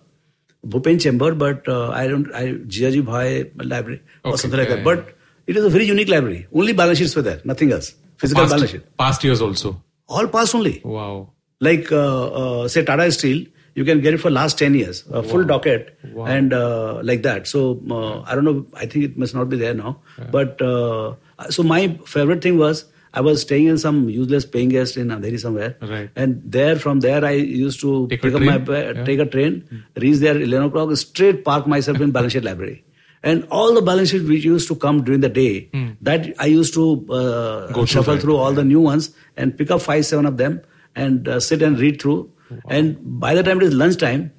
Bhupen 0.75 0.99
Chamber, 1.03 1.27
but 1.35 1.67
uh, 1.73 1.89
I 1.89 2.07
don't, 2.13 2.31
I, 2.33 2.45
Jiaji 2.77 3.03
Bhai 3.09 3.51
Library 3.73 3.99
or 4.23 4.31
Okay, 4.31 4.41
something 4.45 4.59
like 4.61 4.69
yeah, 4.69 4.77
that. 4.77 4.83
But 4.89 5.13
it 5.45 5.55
is 5.61 5.63
a 5.63 5.69
very 5.75 5.85
unique 5.91 6.09
library. 6.15 6.47
Only 6.61 6.73
balance 6.73 6.97
sheets 7.03 7.15
were 7.15 7.21
there, 7.21 7.39
nothing 7.51 7.71
else. 7.71 7.93
Physical 8.17 8.47
balance 8.47 8.71
sheet. 8.71 8.81
Past, 8.97 8.97
past 9.19 9.23
years 9.29 9.41
also. 9.49 9.75
All 10.07 10.27
past 10.39 10.55
only. 10.55 10.81
Wow. 10.83 11.29
Like, 11.59 11.91
uh, 11.91 12.25
uh, 12.41 12.67
say, 12.67 12.83
Tata 12.83 13.11
Steel, 13.11 13.45
you 13.75 13.83
can 13.85 14.01
get 14.01 14.13
it 14.15 14.19
for 14.23 14.29
last 14.31 14.57
10 14.57 14.73
years, 14.73 15.03
a 15.11 15.21
full 15.21 15.43
docket, 15.43 15.97
Wow. 16.13 16.25
and 16.25 16.53
uh, 16.53 16.99
like 17.03 17.23
that. 17.23 17.47
So 17.47 17.79
uh, 17.91 18.21
I 18.21 18.33
don't 18.35 18.45
know. 18.45 18.65
I 18.73 18.85
think 18.85 19.05
it 19.05 19.17
must 19.17 19.35
not 19.35 19.49
be 19.49 19.57
there 19.57 19.73
now. 19.73 19.99
But 20.31 20.61
uh, 20.61 21.15
so 21.49 21.63
my 21.63 21.81
favorite 22.05 22.41
thing 22.41 22.57
was 22.57 22.85
I 23.13 23.21
was 23.21 23.41
staying 23.41 23.67
in 23.67 23.77
some 23.77 24.09
useless 24.09 24.45
paying 24.45 24.69
guest 24.69 24.97
in 24.97 25.07
Andheri 25.17 25.39
somewhere, 25.39 25.75
Right. 25.81 26.09
and 26.15 26.41
there 26.45 26.75
from 26.77 26.99
there 27.01 27.23
I 27.25 27.31
used 27.31 27.79
to 27.81 28.07
Take 28.13 28.23
a 28.25 28.31
up 28.35 28.41
train? 28.41 28.65
pa- 28.65 28.71
Yeah. 28.73 29.03
take 29.05 29.19
a 29.19 29.25
train, 29.25 29.59
reach 30.05 30.17
there 30.19 30.39
11 30.41 30.67
o'clock, 30.67 30.95
straight 30.97 31.43
park 31.45 31.67
myself 31.67 31.99
in 32.01 32.11
balance 32.11 32.33
sheet 32.33 32.43
library. 32.43 32.83
And 33.23 33.45
all 33.49 33.73
the 33.73 33.81
balance 33.81 34.09
sheets 34.11 34.23
which 34.31 34.43
used 34.45 34.67
to 34.67 34.75
come 34.75 35.03
during 35.03 35.21
the 35.21 35.29
day, 35.29 35.69
that 36.01 36.33
I 36.39 36.45
used 36.45 36.73
to 36.75 36.87
uh, 37.09 37.71
Go 37.71 37.85
shuffle 37.85 38.17
through 38.19 38.35
all 38.37 38.53
the 38.53 38.63
new 38.63 38.79
ones 38.81 39.11
and 39.35 39.57
pick 39.57 39.71
up 39.71 39.81
five, 39.81 40.05
seven 40.05 40.25
of 40.25 40.37
them 40.37 40.61
and 40.95 41.27
uh, 41.27 41.39
sit 41.39 41.61
and 41.61 41.79
read 41.79 42.01
through. 42.01 42.29
And 42.69 42.97
by 43.19 43.33
the 43.35 43.43
time 43.43 43.57
it 43.61 43.63
is 43.63 43.73
lunchtime, 43.73 44.31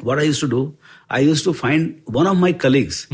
what 0.00 0.18
I 0.18 0.22
used 0.22 0.40
to 0.40 0.48
do, 0.48 0.76
I 1.10 1.20
used 1.20 1.44
to 1.44 1.52
find 1.52 2.00
one 2.06 2.26
of 2.26 2.38
my 2.38 2.52
colleagues 2.52 3.06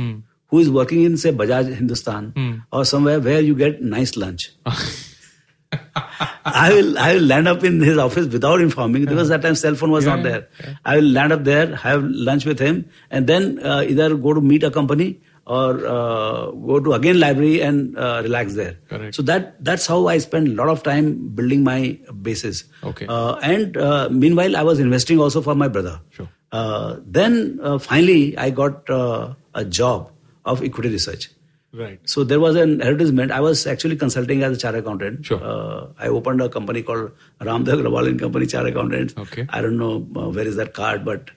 who 0.48 0.58
is 0.60 0.70
working 0.70 1.02
in, 1.02 1.16
say, 1.16 1.32
Bajaj 1.32 1.74
Hindustan 1.74 2.32
or 2.72 2.84
somewhere 2.84 3.18
where 3.20 3.40
you 3.40 3.54
get 3.56 3.82
nice 3.82 4.16
lunch. 4.16 4.50
I 6.44 6.72
will 6.72 6.98
I 6.98 7.14
will 7.14 7.22
land 7.22 7.48
up 7.48 7.64
in 7.64 7.80
his 7.80 7.98
office 7.98 8.26
without 8.28 8.60
informing. 8.60 9.04
Because 9.04 9.28
that 9.30 9.42
time 9.42 9.56
cell 9.56 9.74
phone 9.74 9.90
was 9.90 10.04
Yeah, 10.04 10.14
not 10.16 10.24
yeah, 10.24 10.30
there. 10.30 10.78
I 10.84 10.96
will 10.96 11.04
land 11.16 11.32
up 11.32 11.44
there, 11.44 11.74
have 11.76 12.04
lunch 12.04 12.44
with 12.46 12.60
him, 12.60 12.88
and 13.10 13.26
then 13.26 13.58
uh, 13.58 13.82
either 13.82 14.14
go 14.14 14.32
to 14.32 14.40
meet 14.40 14.62
a 14.62 14.70
company 14.70 15.20
or 15.46 15.86
uh, 15.86 16.50
go 16.50 16.80
to 16.80 16.92
again 16.92 17.20
library 17.20 17.60
and 17.60 17.96
uh, 17.96 18.20
relax 18.22 18.54
there. 18.54 18.78
Correct. 18.88 19.14
So 19.14 19.22
that 19.22 19.62
that's 19.64 19.86
how 19.86 20.08
I 20.08 20.18
spent 20.18 20.48
a 20.48 20.52
lot 20.52 20.68
of 20.68 20.82
time 20.82 21.28
building 21.28 21.62
my 21.62 21.98
bases. 22.20 22.64
Okay. 22.82 23.06
Uh, 23.06 23.36
and 23.36 23.76
uh, 23.76 24.08
meanwhile, 24.10 24.56
I 24.56 24.62
was 24.62 24.80
investing 24.80 25.20
also 25.20 25.40
for 25.40 25.54
my 25.54 25.68
brother. 25.68 26.00
Sure. 26.10 26.28
Uh, 26.52 26.96
then 27.04 27.60
uh, 27.62 27.78
finally, 27.78 28.36
I 28.36 28.50
got 28.50 28.88
uh, 28.90 29.34
a 29.54 29.64
job 29.64 30.10
of 30.44 30.62
equity 30.62 30.90
research. 30.90 31.30
Right. 31.72 32.00
So 32.04 32.24
there 32.24 32.40
was 32.40 32.56
an 32.56 32.80
advertisement. 32.80 33.30
I 33.30 33.40
was 33.40 33.66
actually 33.66 33.96
consulting 33.96 34.42
as 34.42 34.56
a 34.56 34.60
chartered 34.60 34.84
accountant. 34.84 35.26
Sure. 35.26 35.42
Uh, 35.42 35.88
I 35.98 36.08
opened 36.08 36.40
a 36.40 36.48
company 36.48 36.82
called 36.82 37.12
Raamdeo 37.40 37.82
Agrawal 37.82 38.08
and 38.08 38.18
Company 38.18 38.46
Chartered 38.46 38.72
Accountants. 38.72 39.14
Okay. 39.16 39.46
I 39.50 39.60
don't 39.60 39.76
know 39.76 40.06
uh, 40.16 40.30
where 40.30 40.46
is 40.46 40.56
that 40.56 40.72
card, 40.72 41.04
but 41.04 41.30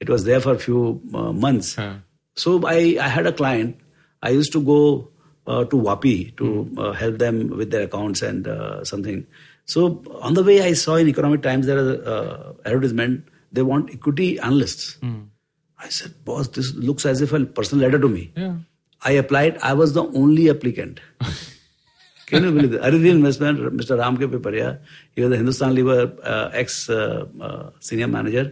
it 0.00 0.08
was 0.08 0.24
there 0.24 0.40
for 0.40 0.52
a 0.52 0.58
few 0.58 1.02
uh, 1.12 1.32
months. 1.32 1.74
Huh. 1.74 1.96
So 2.36 2.66
I, 2.66 2.96
I 3.00 3.08
had 3.08 3.26
a 3.26 3.32
client. 3.32 3.76
I 4.22 4.30
used 4.30 4.52
to 4.52 4.60
go 4.62 5.08
uh, 5.46 5.64
to 5.64 5.76
Vapi 5.76 6.36
to 6.36 6.64
Hmm. 6.64 6.78
uh, 6.78 6.92
help 6.92 7.18
them 7.18 7.48
with 7.50 7.70
their 7.70 7.82
accounts 7.82 8.22
and 8.22 8.46
uh, 8.46 8.84
something. 8.84 9.26
So 9.64 10.02
on 10.20 10.34
the 10.34 10.42
way, 10.42 10.62
I 10.62 10.72
saw 10.72 10.96
in 10.96 11.08
Economic 11.08 11.42
Times 11.42 11.66
there 11.66 11.78
is 11.78 11.86
a 11.88 12.04
uh, 12.14 12.52
advertisement. 12.64 13.24
They 13.52 13.62
want 13.62 13.90
equity 13.92 14.38
analysts. 14.38 14.94
Hmm. 14.94 15.20
I 15.78 15.88
said, 15.88 16.24
boss, 16.24 16.48
this 16.48 16.72
looks 16.74 17.04
as 17.04 17.20
if 17.20 17.32
a 17.32 17.44
personal 17.44 17.84
letter 17.86 17.98
to 17.98 18.08
me. 18.08 18.32
Yeah. 18.36 18.54
I 19.02 19.12
applied. 19.12 19.58
I 19.58 19.72
was 19.72 19.94
the 19.94 20.04
only 20.04 20.48
applicant. 20.48 21.00
Can 22.32 22.44
you 22.44 22.52
believe 22.52 22.70
that? 22.72 22.94
Investment, 22.94 23.58
Mr. 23.78 23.98
Ram 23.98 24.16
K. 24.16 24.26
Piparia, 24.26 24.68
he 25.14 25.20
was 25.22 25.30
the 25.30 25.36
Hindustan 25.36 25.74
Lever 25.74 26.16
uh, 26.24 26.50
ex 26.60 26.88
uh, 26.88 27.26
uh, 27.48 27.70
senior 27.88 28.08
manager, 28.08 28.44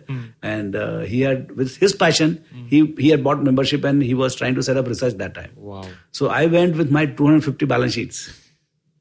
and 0.43 0.75
he 1.13 1.23
had, 1.23 1.57
with 1.63 1.77
his 1.85 1.95
passion, 2.05 2.45
he 2.75 2.83
he 2.99 3.09
had 3.15 3.25
bought 3.29 3.43
membership 3.43 3.85
and 3.93 4.03
he 4.03 4.13
was 4.23 4.35
trying 4.43 4.55
to 4.61 4.63
set 4.69 4.77
up 4.83 4.87
research 4.95 5.15
that 5.25 5.35
time. 5.41 5.51
Wow. 5.71 5.85
So 6.13 6.29
I 6.29 6.45
went 6.57 6.77
with 6.83 6.91
my 6.99 7.07
250 7.07 7.65
balance 7.75 7.95
sheets. 7.95 8.21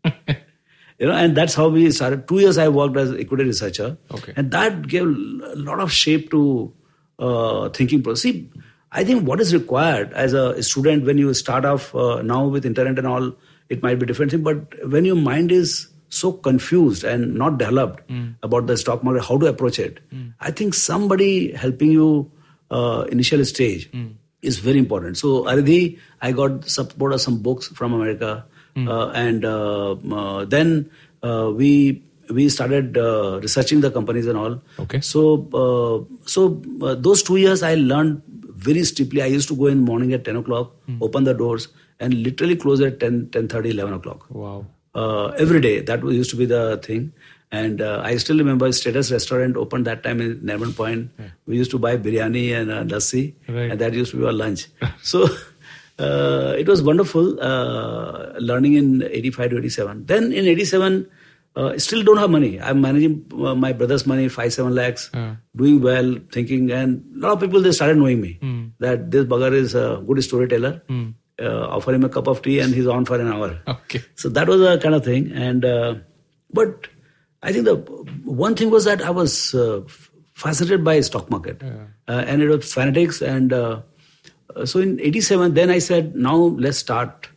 you 0.05 1.07
know, 1.07 1.11
and 1.13 1.35
that's 1.35 1.53
how 1.55 1.67
we 1.67 1.91
started. 1.91 2.25
Two 2.27 2.39
years 2.39 2.57
I 2.57 2.69
worked 2.69 2.97
as 2.97 3.13
equity 3.25 3.43
researcher, 3.43 3.97
Okay. 4.19 4.33
and 4.37 4.51
that 4.51 4.87
gave 4.87 5.03
a 5.03 5.55
lot 5.69 5.79
of 5.79 5.91
shape 5.91 6.31
to 6.31 6.41
thinking 7.73 8.01
process. 8.01 8.21
See, 8.23 8.49
I 8.91 9.03
think 9.03 9.27
what 9.27 9.39
is 9.41 9.53
required 9.53 10.13
as 10.13 10.33
a 10.33 10.63
student 10.63 11.05
when 11.05 11.17
you 11.17 11.33
start 11.33 11.65
off 11.65 11.93
now 12.33 12.45
with 12.47 12.65
internet 12.65 12.97
and 12.97 13.07
all, 13.07 13.33
it 13.69 13.83
might 13.83 13.99
be 13.99 14.05
different 14.05 14.31
thing. 14.31 14.43
But 14.43 14.73
when 14.89 15.05
your 15.05 15.15
mind 15.15 15.51
is 15.51 15.87
so 16.09 16.31
confused 16.33 17.03
and 17.03 17.35
not 17.35 17.57
developed 17.59 18.01
about 18.43 18.65
the 18.67 18.75
stock 18.77 19.03
market, 19.03 19.23
how 19.23 19.37
to 19.37 19.45
approach 19.45 19.77
it, 19.79 19.99
I 20.39 20.51
think 20.51 20.73
somebody 20.73 21.51
helping 21.53 21.91
you 21.91 22.31
uh, 22.71 23.05
initial 23.11 23.43
stage 23.45 23.89
is 24.41 24.59
very 24.59 24.79
important. 24.79 25.17
So 25.17 25.43
Aridhi, 25.45 25.99
I 26.21 26.31
got 26.31 26.67
support 26.69 27.13
of 27.13 27.21
some 27.21 27.39
books 27.39 27.67
from 27.67 27.93
America, 27.93 28.45
uh, 28.87 29.09
and 29.09 29.45
uh, 29.45 29.91
uh, 29.93 30.45
then 30.45 30.89
uh, 31.21 31.51
we 31.53 32.01
we 32.29 32.47
started 32.47 32.97
uh, 32.97 33.39
researching 33.41 33.81
the 33.81 33.91
companies 33.91 34.27
and 34.27 34.37
all. 34.37 34.61
Okay. 34.79 35.01
So 35.01 35.49
uh, 35.53 36.05
so 36.25 36.61
uh, 36.81 36.95
those 36.95 37.21
two 37.23 37.37
years 37.37 37.61
I 37.63 37.75
learned 37.75 38.21
very 38.55 38.83
steeply. 38.83 39.21
I 39.21 39.25
used 39.27 39.47
to 39.49 39.55
go 39.55 39.65
in 39.67 39.79
morning 39.79 40.13
at 40.13 40.23
ten 40.25 40.35
o'clock, 40.35 40.71
open 41.01 41.23
the 41.23 41.33
doors, 41.33 41.67
and 41.99 42.13
literally 42.23 42.55
close 42.55 42.81
at 42.81 42.99
10, 42.99 43.29
10 43.31 43.47
11 43.65 43.93
o'clock 43.93 44.25
Wow. 44.29 44.65
uh, 44.95 45.27
every 45.37 45.59
day. 45.61 45.81
That 45.81 46.01
was, 46.03 46.15
used 46.15 46.29
to 46.31 46.35
be 46.37 46.45
the 46.45 46.77
thing. 46.83 47.11
And 47.51 47.81
uh, 47.81 48.01
I 48.05 48.17
still 48.17 48.37
remember 48.37 48.71
Status 48.71 49.11
Restaurant 49.11 49.57
opened 49.57 49.85
that 49.87 50.03
time 50.03 50.21
in 50.21 50.39
Nariman 50.41 50.75
Point. 50.75 51.09
We 51.47 51.57
used 51.57 51.71
to 51.71 51.79
buy 51.79 51.97
biryani 51.97 52.53
and 52.55 52.71
uh, 52.71 52.83
lassi, 52.83 53.33
Right. 53.47 53.71
and 53.71 53.81
that 53.81 53.93
used 53.93 54.11
to 54.11 54.17
be 54.17 54.25
our 54.25 54.31
lunch. 54.31 54.67
so 55.01 55.27
uh, 55.99 56.53
it 56.57 56.67
was 56.67 56.81
wonderful 56.83 57.39
uh, 57.41 58.33
learning 58.39 58.73
in 58.73 59.03
85 59.03 59.49
to 59.51 59.57
87. 59.57 60.05
Then 60.05 60.31
in 60.31 60.45
87, 60.47 61.07
uh, 61.55 61.77
still 61.79 62.03
don't 62.03 62.17
have 62.17 62.29
money. 62.29 62.61
I'm 62.61 62.79
managing 62.81 63.25
uh, 63.33 63.55
my 63.55 63.73
brother's 63.73 64.05
money, 64.05 64.29
5, 64.29 64.53
7 64.53 64.73
lakhs, 64.75 65.09
Yeah. 65.13 65.35
doing 65.55 65.81
well, 65.81 66.17
thinking. 66.31 66.71
And 66.71 67.03
a 67.17 67.19
lot 67.27 67.33
of 67.33 67.39
people, 67.41 67.61
they 67.61 67.71
started 67.71 67.97
knowing 67.97 68.21
me 68.21 68.37
Hmm. 68.41 68.67
that 68.79 69.09
this 69.11 69.25
bugger 69.25 69.51
is 69.53 69.73
a 69.75 70.01
good 70.05 70.23
storyteller. 70.23 70.81
Uh, 71.41 71.67
offer 71.75 71.93
him 71.93 72.03
a 72.03 72.09
cup 72.09 72.27
of 72.27 72.41
tea 72.41 72.59
and 72.59 72.73
he's 72.73 72.87
on 72.87 73.05
for 73.05 73.19
an 73.19 73.27
hour. 73.31 73.57
Okay. 73.67 74.01
So 74.15 74.29
that 74.29 74.47
was 74.47 74.61
a 74.61 74.77
kind 74.79 74.93
of 74.95 75.05
thing. 75.05 75.31
And 75.31 75.63
uh, 75.63 75.95
but 76.51 76.87
I 77.43 77.53
think 77.53 77.65
the 77.65 77.75
one 78.25 78.55
thing 78.55 78.69
was 78.69 78.85
that 78.85 79.01
I 79.01 79.09
was 79.09 79.53
uh, 79.55 79.81
fascinated 80.33 80.83
by 80.83 80.99
stock 81.01 81.29
market, 81.29 81.61
uh, 81.63 82.23
and 82.27 82.41
it 82.41 82.49
was 82.49 82.73
fanatics. 82.73 83.21
And 83.21 83.53
uh, 83.53 83.81
so 84.65 84.79
in 84.81 84.99
'87, 84.99 85.53
then 85.53 85.69
I 85.69 85.79
said, 85.79 86.15
now 86.15 86.35
let's 86.35 86.77
start 86.77 87.29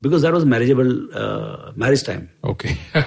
because 0.00 0.22
that 0.22 0.32
was 0.32 0.44
marriageable 0.44 1.08
uh, 1.14 1.72
marriage 1.76 2.02
time. 2.04 2.30
Okay. 2.44 2.76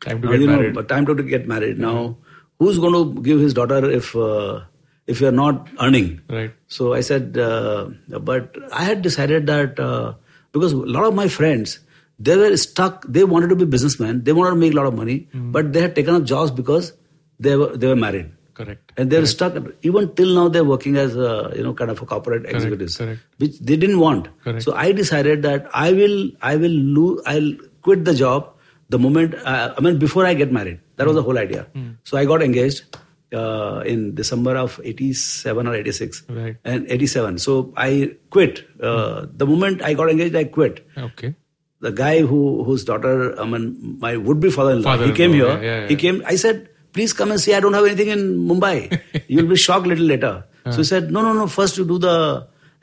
Time 0.00 0.20
to 0.20 0.26
Now, 0.28 0.32
get 0.32 0.40
know, 0.40 0.56
married. 0.56 0.74
but 0.74 0.88
time 0.88 1.06
to 1.06 1.14
get 1.22 1.46
married. 1.46 1.78
Now, 1.78 2.16
who's 2.58 2.78
going 2.78 2.92
to 2.94 3.20
give 3.22 3.38
his 3.40 3.54
daughter 3.54 3.88
if 3.88 4.14
uh, 4.16 4.60
if 5.06 5.20
you're 5.20 5.32
not 5.32 5.68
earning? 5.80 6.20
Right. 6.28 6.52
So 6.68 6.94
I 6.94 7.00
said, 7.00 7.38
uh, 7.38 7.90
but 8.20 8.56
I 8.72 8.84
had 8.84 9.02
decided 9.02 9.46
that 9.46 9.78
uh, 9.78 10.14
because 10.52 10.72
a 10.72 10.76
lot 10.76 11.04
of 11.04 11.14
my 11.14 11.28
friends, 11.28 11.80
they 12.18 12.36
were 12.36 12.56
stuck. 12.56 13.04
They 13.08 13.24
wanted 13.24 13.48
to 13.48 13.56
be 13.56 13.64
businessmen. 13.64 14.22
They 14.24 14.32
wanted 14.32 14.50
to 14.50 14.56
make 14.56 14.72
a 14.72 14.76
lot 14.76 14.86
of 14.86 14.94
money, 14.94 15.28
but 15.34 15.72
they 15.72 15.80
had 15.80 15.94
taken 15.94 16.14
up 16.14 16.24
jobs 16.24 16.50
because 16.50 16.92
they 17.40 17.56
were 17.56 17.76
they 17.76 17.88
were 17.88 17.96
married. 17.96 18.30
Correct. 18.54 18.92
And 18.98 19.10
they're 19.10 19.24
stuck. 19.26 19.54
Even 19.82 20.14
till 20.14 20.34
now, 20.34 20.48
they're 20.48 20.64
working 20.64 20.96
as 20.96 21.16
a, 21.16 21.52
you 21.56 21.62
know 21.62 21.72
kind 21.74 21.90
of 21.90 22.00
a 22.00 22.06
corporate 22.06 22.44
executives, 22.46 22.98
correct. 22.98 23.20
which 23.38 23.58
they 23.58 23.76
didn't 23.76 23.98
want. 23.98 24.28
Correct. 24.44 24.62
So 24.62 24.74
I 24.74 24.92
decided 24.92 25.42
that 25.42 25.68
I 25.74 25.92
will 25.92 26.30
I 26.42 26.56
will 26.56 26.70
lose. 26.70 27.22
I'll 27.26 27.52
quit 27.80 28.04
the 28.04 28.14
job 28.14 28.52
the 28.90 28.98
moment. 28.98 29.34
Uh, 29.34 29.74
I 29.76 29.80
mean, 29.80 29.98
before 29.98 30.26
I 30.26 30.34
get 30.34 30.52
married. 30.52 30.80
That 30.96 31.06
was 31.08 31.16
the 31.16 31.22
whole 31.22 31.38
idea. 31.38 31.66
So 32.04 32.16
I 32.16 32.24
got 32.26 32.42
engaged 32.42 32.96
uh, 33.32 33.82
in 33.86 34.14
December 34.14 34.56
of 34.56 34.80
'87 34.84 35.66
or 35.66 35.74
'86, 35.74 36.22
Right. 36.28 36.56
and 36.64 36.86
'87. 36.88 37.38
So 37.38 37.72
I 37.76 38.16
quit. 38.30 38.64
Uh, 38.80 39.26
The 39.36 39.46
moment 39.46 39.82
I 39.82 39.94
got 39.94 40.10
engaged, 40.10 40.36
I 40.36 40.44
quit 40.44 40.84
Okay. 41.06 41.34
the 41.80 41.92
guy 41.92 42.20
who 42.20 42.40
whose 42.64 42.84
daughter, 42.84 43.14
I 43.40 43.46
mean, 43.54 43.96
my 44.06 44.16
would-be 44.16 44.50
father-in-law, 44.50 44.82
he 44.82 44.98
Father-in-law, 44.98 45.16
came 45.16 45.32
here. 45.32 45.46
yeah, 45.48 45.60
yeah, 45.70 45.80
yeah. 45.82 45.88
He 45.88 45.96
came. 46.06 46.22
I 46.26 46.36
said, 46.44 46.68
"Please 46.92 47.12
come 47.20 47.30
and 47.36 47.40
see. 47.44 47.54
I 47.54 47.60
don't 47.66 47.74
have 47.80 47.86
anything 47.90 48.08
in 48.16 48.24
Mumbai. 48.52 48.76
You'll 49.28 49.52
be 49.56 49.56
shocked 49.66 49.86
little 49.94 50.06
later." 50.14 50.34
So 50.70 50.76
he 50.78 50.84
said, 50.94 51.10
"No, 51.18 51.22
no, 51.28 51.32
no. 51.42 51.46
First 51.58 51.78
you 51.82 51.84
do 51.92 51.98
the 51.98 52.16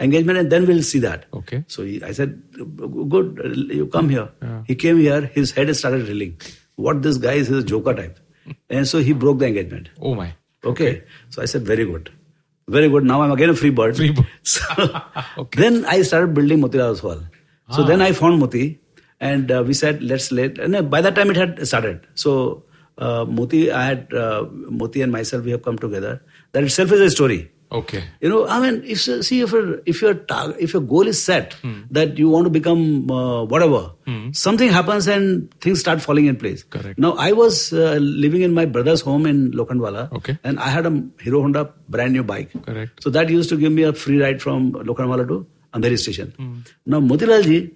engagement, 0.08 0.40
and 0.40 0.52
then 0.56 0.66
we'll 0.72 0.84
see 0.94 1.00
that." 1.06 1.28
Okay. 1.42 1.64
So 1.68 1.84
he, 1.92 2.02
I 2.04 2.12
said, 2.22 2.34
"Good. 3.16 3.40
You 3.82 3.88
come 3.98 4.10
here." 4.10 4.28
Yeah. 4.42 4.64
He 4.72 4.76
came 4.76 5.00
here. 5.06 5.22
His 5.38 5.52
head 5.60 5.74
started 5.84 6.08
reeling. 6.14 6.34
What 6.88 7.02
this 7.06 7.18
guy 7.28 7.34
is, 7.44 7.50
is 7.54 7.64
a 7.64 7.68
joker 7.70 7.94
type, 7.94 8.20
and 8.70 8.88
so 8.88 9.00
he 9.00 9.14
broke 9.14 9.40
the 9.40 9.48
engagement. 9.48 9.90
Oh 10.02 10.16
my. 10.16 10.34
Okay. 10.66 11.04
So 11.30 11.42
I 11.42 11.46
said, 11.46 11.64
very 11.64 11.86
good. 11.86 12.12
Very 12.68 12.90
good. 12.90 13.04
Now 13.04 13.22
I'm 13.22 13.32
again 13.32 13.50
a 13.50 13.56
free 13.56 13.70
bird. 13.72 13.96
Free 13.98 14.12
bird. 14.12 14.28
So 14.44 14.64
Okay. 15.38 15.62
then 15.62 15.86
I 15.86 16.02
started 16.04 16.34
building 16.34 16.60
Motilal 16.62 16.96
Oswal. 16.96 17.28
So 17.72 17.84
then 17.84 18.02
I 18.02 18.12
found 18.14 18.40
Moti 18.40 18.80
and 19.20 19.52
uh, 19.52 19.64
we 19.66 19.74
said, 19.74 20.02
let's 20.02 20.32
let, 20.32 20.58
and 20.58 20.76
uh, 20.76 20.82
by 20.82 21.02
that 21.02 21.14
time 21.16 21.30
it 21.30 21.36
had 21.38 21.68
started. 21.68 22.08
So 22.16 22.64
uh, 22.98 23.26
Moti, 23.26 23.72
I 23.72 23.86
had, 23.86 24.14
uh, 24.14 24.46
Moti 24.52 25.02
and 25.02 25.12
myself, 25.12 25.44
we 25.46 25.52
have 25.52 25.62
come 25.62 25.78
together. 25.78 26.22
That 26.54 26.64
itself 26.64 26.92
is 26.92 27.02
a 27.02 27.10
story. 27.12 27.52
Okay. 27.72 28.04
You 28.20 28.30
know, 28.30 28.48
I 28.48 28.60
mean, 28.60 28.84
if 28.84 29.02
see 29.02 29.42
if 29.42 29.52
your 29.52 29.82
if 29.86 30.02
your 30.02 30.14
if 30.60 30.74
your 30.74 30.82
goal 30.82 31.08
is 31.08 31.22
set 31.24 31.54
Hmm. 31.62 31.82
that 31.92 32.18
you 32.18 32.28
want 32.30 32.46
to 32.46 32.50
become 32.50 33.12
uh, 33.12 33.44
whatever, 33.46 33.82
something 34.32 34.70
happens 34.70 35.08
and 35.08 35.54
things 35.62 35.80
start 35.80 36.02
falling 36.02 36.26
in 36.26 36.36
place. 36.36 36.64
Correct. 36.64 36.98
Now 36.98 37.12
I 37.14 37.32
was 37.32 37.72
uh, 37.72 37.98
living 38.02 38.42
in 38.42 38.54
my 38.56 38.66
brother's 38.66 39.02
home 39.02 39.28
in 39.28 39.52
Lokhandwala, 39.52 40.12
Okay. 40.22 40.38
and 40.44 40.60
I 40.60 40.70
had 40.70 40.88
a 40.88 40.94
Hero 41.22 41.42
Honda 41.42 41.72
brand 41.88 42.14
new 42.14 42.24
bike. 42.24 42.50
Correct. 42.70 43.04
So 43.04 43.12
that 43.12 43.30
used 43.30 43.50
to 43.50 43.58
give 43.58 43.72
me 43.72 43.84
a 43.84 43.94
free 43.94 44.20
ride 44.22 44.42
from 44.42 44.72
Lokhandwala 44.74 45.28
to 45.28 45.46
Andheri 45.76 46.00
station. 46.00 46.34
Hmm. 46.38 46.58
Now 46.88 47.00
Motilal 47.02 47.44
ji, 47.44 47.72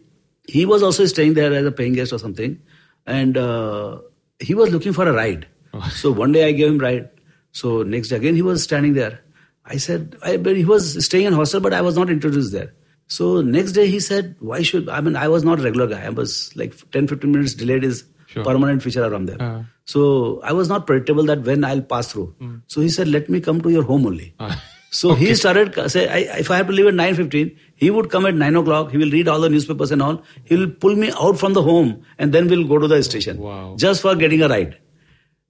he 0.48 0.66
was 0.66 0.82
also 0.82 1.06
staying 1.06 1.36
there 1.36 1.54
as 1.54 1.66
a 1.68 1.72
paying 1.72 1.94
guest 1.94 2.12
or 2.14 2.18
something, 2.18 2.58
and 3.06 3.38
uh, 3.38 4.00
he 4.40 4.56
was 4.56 4.72
looking 4.72 4.94
for 4.94 5.08
a 5.08 5.14
ride. 5.14 5.46
Oh. 5.76 5.88
So 6.02 6.12
one 6.12 6.32
day 6.32 6.48
I 6.48 6.52
gave 6.54 6.70
him 6.70 6.80
ride. 6.80 7.10
So 7.52 7.84
next 7.84 8.08
day 8.10 8.16
again 8.16 8.34
he 8.36 8.42
was 8.42 8.64
standing 8.64 8.94
there. 8.94 9.20
I 9.66 9.78
said, 9.78 10.16
I, 10.22 10.38
but 10.38 10.56
he 10.58 10.66
was 10.66 11.04
staying 11.06 11.26
in 11.26 11.34
hostel, 11.34 11.62
but 11.62 11.74
I 11.74 11.82
was 11.82 11.96
not 11.98 12.10
introduced 12.10 12.52
there. 12.52 12.74
So 13.08 13.42
next 13.42 13.74
day 13.74 13.88
he 13.88 14.00
said, 14.00 14.36
why 14.40 14.62
should, 14.62 14.90
I 14.90 15.00
mean, 15.02 15.16
I 15.16 15.28
was 15.28 15.44
not 15.44 15.60
a 15.60 15.64
regular 15.64 15.88
guy. 15.88 16.04
I 16.06 16.10
was 16.10 16.56
like 16.56 16.74
10, 16.92 17.08
15 17.08 17.32
minutes 17.32 17.54
delayed 17.54 17.84
is 17.84 18.06
Sure. 18.28 18.44
permanent 18.44 18.82
feature 18.82 19.04
around 19.06 19.28
there. 19.28 19.40
Uh. 19.40 19.64
So 19.86 20.42
I 20.44 20.54
was 20.54 20.68
not 20.68 20.88
predictable 20.88 21.24
that 21.26 21.42
when 21.44 21.64
I'll 21.64 21.82
pass 21.84 22.12
through. 22.12 22.36
So 22.68 22.82
he 22.82 22.90
said, 22.90 23.08
let 23.08 23.30
me 23.30 23.40
come 23.40 23.62
to 23.62 23.70
your 23.70 23.84
home 23.84 24.08
only. 24.08 24.34
Ah. 24.40 24.60
So 24.90 25.14
he 25.14 25.36
started 25.36 25.76
say, 25.92 26.08
I, 26.08 26.38
if 26.40 26.50
I 26.50 26.58
have 26.58 26.66
to 26.68 26.74
leave 26.74 26.88
at 26.88 26.94
nine 26.96 27.14
fifteen, 27.16 27.56
he 27.76 27.92
would 27.92 28.10
come 28.10 28.26
at 28.28 28.34
nine 28.36 28.56
o'clock. 28.56 28.90
He 28.92 28.98
will 28.98 29.10
read 29.12 29.28
all 29.28 29.40
the 29.40 29.50
newspapers 29.50 29.92
and 29.92 30.02
all. 30.02 30.24
He 30.46 30.56
will 30.56 30.70
pull 30.70 30.96
me 30.96 31.12
out 31.20 31.38
from 31.40 31.54
the 31.54 31.62
home, 31.64 32.04
and 32.20 32.32
then 32.34 32.48
we'll 32.48 32.68
go 32.68 32.78
to 32.80 32.88
the 32.88 33.02
station 33.04 33.38
Wow. 33.40 33.76
just 33.78 34.02
for 34.04 34.16
getting 34.16 34.42
a 34.44 34.48
ride. 34.48 34.78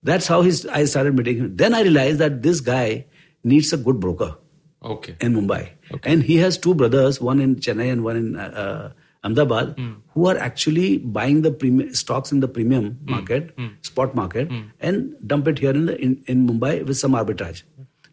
That's 0.02 0.28
how 0.28 0.42
his, 0.42 0.66
I 0.66 0.86
started 0.86 1.16
meeting 1.16 1.38
him. 1.38 1.56
Then 1.56 1.74
I 1.74 1.82
realized 1.82 2.20
that 2.20 2.42
this 2.42 2.60
guy 2.62 3.06
needs 3.44 3.74
a 3.74 3.78
good 3.78 4.00
broker 4.00 4.36
Okay. 4.84 5.16
in 5.22 5.34
Mumbai, 5.34 5.70
and 6.04 6.24
he 6.24 6.38
has 6.38 6.58
two 6.58 6.76
brothers, 6.76 7.22
one 7.22 7.40
in 7.40 7.56
Chennai 7.56 7.90
and 7.92 8.04
one 8.04 8.18
in 8.18 8.36
uh, 8.36 8.48
uh, 8.64 8.92
Ahmedabad, 9.24 9.78
who 10.14 10.28
are 10.28 10.38
actually 10.38 10.98
buying 10.98 11.42
the 11.44 11.52
premium 11.52 11.94
stocks 11.96 12.34
in 12.34 12.42
the 12.42 12.48
premium 12.50 13.00
market, 13.06 13.56
spot 13.82 14.14
market, 14.14 14.50
and 14.82 15.16
dump 15.26 15.48
it 15.48 15.60
here 15.60 15.72
in 15.72 15.86
the 15.86 15.96
in, 16.02 16.22
in 16.28 16.46
Mumbai 16.48 16.86
with 16.86 16.98
some 16.98 17.14
arbitrage, 17.14 17.64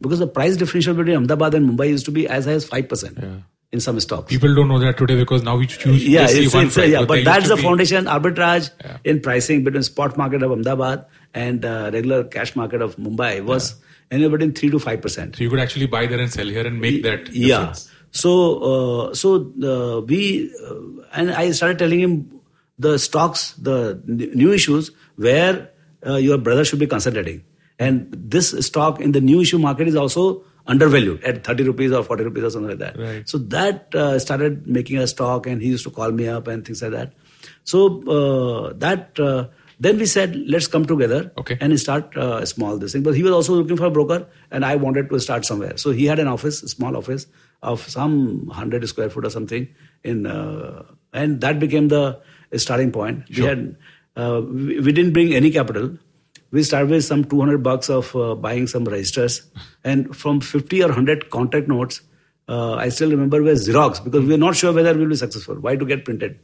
because 0.01 0.21
the 0.21 0.29
price 0.29 0.57
differential 0.57 0.95
between 0.95 1.16
Ahmedabad 1.16 1.55
and 1.55 1.69
Mumbai 1.71 1.88
used 1.88 2.05
to 2.07 2.12
be 2.12 2.29
as 2.29 2.45
high 2.45 2.53
as 2.62 2.64
five 2.64 2.88
percent 2.88 3.19
Yeah. 3.21 3.35
in 3.73 3.81
some 3.81 3.99
stocks. 3.99 4.31
People 4.33 4.55
don't 4.55 4.69
know 4.69 4.79
that 4.79 4.97
today 4.97 5.16
because 5.25 5.43
now 5.43 5.57
we 5.57 5.66
choose. 5.66 6.07
yeah, 6.07 6.23
it's, 6.31 6.55
it's, 6.55 6.75
price, 6.75 6.77
yeah, 6.88 6.99
there 6.99 7.07
but 7.07 7.25
that's 7.25 7.49
the 7.49 7.57
be- 7.57 7.62
foundation 7.62 8.05
arbitrage 8.05 8.71
Yeah. 8.85 8.99
in 9.03 9.21
pricing 9.21 9.64
between 9.64 9.83
spot 9.83 10.16
market 10.16 10.45
of 10.45 10.53
Ahmedabad 10.53 11.07
and 11.35 11.64
uh, 11.64 11.90
regular 11.93 12.23
cash 12.23 12.55
market 12.55 12.81
of 12.81 12.95
Mumbai 12.97 13.45
was 13.45 13.75
anywhere 14.11 14.38
between 14.38 14.53
three 14.55 14.70
to 14.70 14.79
five 14.79 15.01
percent. 15.01 15.37
So 15.37 15.44
you 15.44 15.51
could 15.51 15.61
actually 15.61 15.87
buy 15.87 16.07
there 16.07 16.20
and 16.20 16.33
sell 16.33 16.46
here 16.46 16.66
and 16.66 16.81
make 16.81 17.03
that 17.03 17.33
yeah. 17.33 17.75
so 18.11 18.33
uh, 18.59 19.14
so 19.14 19.53
uh, 19.62 20.01
we 20.01 20.53
uh, 20.66 20.75
and 21.12 21.33
i 21.33 21.51
started 21.53 21.79
telling 21.79 22.01
him 22.01 22.40
the 22.79 22.99
stocks 22.99 23.53
the 23.55 24.03
new 24.07 24.53
issues 24.53 24.90
where 25.16 25.70
uh, 26.07 26.16
your 26.16 26.38
brother 26.38 26.64
should 26.64 26.79
be 26.79 26.87
concentrating. 26.87 27.44
And 27.79 28.09
this 28.12 28.51
stock 28.66 29.01
in 29.01 29.12
the 29.12 29.20
new 29.20 29.40
issue 29.40 29.59
market 29.59 29.88
is 29.88 29.96
also 29.96 30.44
undervalued 30.66 31.23
at 31.25 31.44
30 31.44 31.64
rupees 31.64 31.92
or 31.92 32.03
40 32.03 32.25
rupees 32.25 32.44
or 32.44 32.51
something 32.51 32.70
like 32.70 32.79
that. 32.79 32.99
Right. 32.99 33.29
so 33.29 33.38
that 33.38 33.94
uh, 33.94 34.18
started 34.18 34.66
making 34.66 34.99
a 34.99 35.07
stock 35.07 35.46
and 35.46 35.62
he 35.62 35.68
used 35.68 35.85
to 35.85 35.90
call 35.90 36.12
me 36.12 36.29
up 36.29 36.46
and 36.46 36.64
things 36.64 36.83
like 36.83 36.92
that. 36.92 37.12
So 37.64 38.03
uh, 38.09 38.73
that 38.75 39.18
uh, 39.18 39.49
then 39.87 39.99
we 39.99 40.07
said 40.07 40.37
let's 40.55 40.66
come 40.73 40.85
together 40.88 41.19
Okay. 41.43 41.57
and 41.61 41.79
start 41.81 42.16
uh, 42.16 42.45
small 42.45 42.77
this 42.77 42.93
thing. 42.93 43.03
But 43.03 43.14
he 43.16 43.23
was 43.23 43.33
also 43.33 43.55
looking 43.55 43.77
for 43.79 43.87
a 43.87 43.90
broker, 43.90 44.27
and 44.51 44.64
I 44.64 44.77
wanted 44.77 45.09
to 45.11 45.21
start 45.21 45.47
somewhere. 45.47 45.77
So 45.77 45.90
he 45.90 46.05
had 46.07 46.19
an 46.19 46.29
office, 46.29 46.62
a 46.62 46.69
small 46.69 46.97
office 46.97 47.27
of 47.62 47.87
some 47.88 48.49
hundred 48.49 48.87
square 48.88 49.09
foot 49.11 49.25
or 49.27 49.31
something, 49.31 49.66
in 50.05 50.27
uh, 50.27 50.83
and 51.12 51.40
that 51.40 51.59
became 51.59 51.88
the 51.88 52.21
starting 52.57 52.93
point. 52.93 53.25
We 53.31 53.45
had 53.45 53.77
uh, 54.16 54.43
we, 54.45 54.81
we 54.81 54.93
didn't 54.93 55.12
bring 55.14 55.33
any 55.35 55.51
capital. 55.51 55.90
We 56.53 56.62
started 56.64 56.90
with 56.90 57.05
some 57.05 57.25
200 57.25 57.62
bucks 57.62 57.88
of 57.88 58.14
uh, 58.16 58.35
buying 58.35 58.66
some 58.66 58.85
registers, 58.85 59.43
and 59.85 60.14
from 60.16 60.40
50 60.40 60.83
or 60.83 60.88
100 60.88 61.31
contact 61.31 61.69
notes, 61.69 62.01
uh, 62.49 62.75
I 62.75 62.88
still 62.88 63.11
remember 63.11 63.38
we 63.38 63.51
were 63.51 63.55
Xerox 63.66 64.03
because 64.03 64.23
we 64.25 64.33
were 64.33 64.37
not 64.45 64.57
sure 64.57 64.73
whether 64.73 64.93
we'll 64.95 65.09
be 65.09 65.16
successful. 65.16 65.55
Why 65.55 65.77
to 65.77 65.85
get 65.87 66.05
printed? 66.05 66.40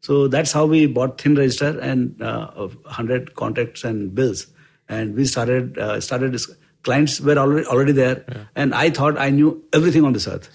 So 0.00 0.28
that's 0.28 0.52
how 0.52 0.66
we 0.66 0.86
bought 0.86 1.20
thin 1.20 1.34
register 1.34 1.78
and 1.80 2.20
uh, 2.22 2.50
100 2.50 3.34
contracts 3.34 3.84
and 3.84 4.14
bills, 4.14 4.46
and 4.88 5.14
we 5.14 5.24
started 5.24 5.78
uh, 5.78 6.00
started. 6.00 6.38
Clients 6.84 7.20
were 7.20 7.36
already 7.36 7.66
already 7.66 7.92
there, 7.92 8.24
and 8.54 8.74
I 8.74 8.90
thought 8.90 9.18
I 9.18 9.30
knew 9.30 9.62
everything 9.72 10.04
on 10.04 10.12
this 10.12 10.28
earth. 10.28 10.48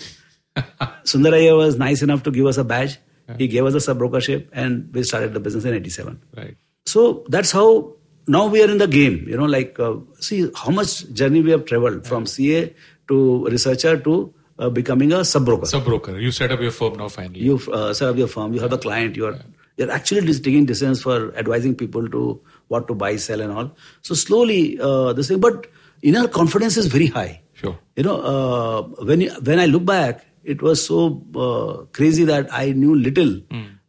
Sundaraya 1.03 1.57
was 1.57 1.77
nice 1.77 2.01
enough 2.01 2.23
to 2.23 2.31
give 2.31 2.45
us 2.45 2.57
a 2.57 2.63
badge. 2.63 2.97
He 3.37 3.47
gave 3.47 3.65
us 3.65 3.73
a 3.73 3.81
sub 3.81 3.97
brokership, 3.97 4.49
and 4.53 4.93
we 4.93 5.03
started 5.03 5.33
the 5.33 5.39
business 5.39 5.65
in 5.65 5.73
'87. 5.73 6.21
Right. 6.37 6.55
So 6.85 7.25
that's 7.27 7.51
how 7.51 7.95
now 8.27 8.47
we 8.47 8.63
are 8.63 8.69
in 8.69 8.77
the 8.77 8.87
game. 8.87 9.25
You 9.27 9.37
know, 9.37 9.45
like 9.45 9.79
uh, 9.79 9.95
see 10.19 10.49
how 10.55 10.71
much 10.71 11.11
journey 11.13 11.41
we 11.41 11.51
have 11.51 11.65
traveled 11.65 12.07
from 12.07 12.25
CA 12.25 12.73
to 13.09 13.45
researcher 13.45 13.99
to 13.99 14.33
uh, 14.59 14.69
becoming 14.69 15.11
a 15.13 15.23
sub 15.25 15.45
broker. 15.45 15.65
Sub 15.65 15.83
broker. 15.85 16.19
You 16.19 16.31
set 16.31 16.51
up 16.51 16.61
your 16.61 16.71
firm 16.71 16.95
now 16.95 17.07
finally. 17.09 17.39
you 17.39 17.59
uh, 17.71 17.93
set 17.93 18.09
up 18.09 18.17
your 18.17 18.27
firm. 18.27 18.53
You 18.53 18.59
have 18.59 18.73
a 18.73 18.77
client. 18.77 19.15
You 19.15 19.27
are 19.27 19.39
you're 19.77 19.91
actually 19.91 20.33
taking 20.33 20.65
decisions 20.65 21.01
for 21.01 21.35
advising 21.35 21.75
people 21.75 22.07
to 22.09 22.39
what 22.67 22.87
to 22.87 22.93
buy, 22.95 23.15
sell, 23.15 23.41
and 23.41 23.51
all. 23.51 23.71
So 24.01 24.13
slowly 24.13 24.79
uh, 24.79 25.13
this 25.13 25.27
thing, 25.29 25.39
but 25.39 25.67
inner 26.01 26.27
confidence 26.27 26.77
is 26.77 26.87
very 26.87 27.07
high. 27.07 27.41
Sure. 27.53 27.77
You 27.95 28.03
know, 28.03 28.21
uh, 28.21 28.81
when 29.05 29.21
you, 29.21 29.31
when 29.41 29.59
I 29.59 29.65
look 29.65 29.85
back, 29.85 30.25
it 30.43 30.61
was 30.61 30.85
so 30.85 31.23
uh, 31.35 31.85
crazy 31.91 32.23
that 32.25 32.53
I 32.53 32.71
knew 32.73 32.93
little 32.95 33.39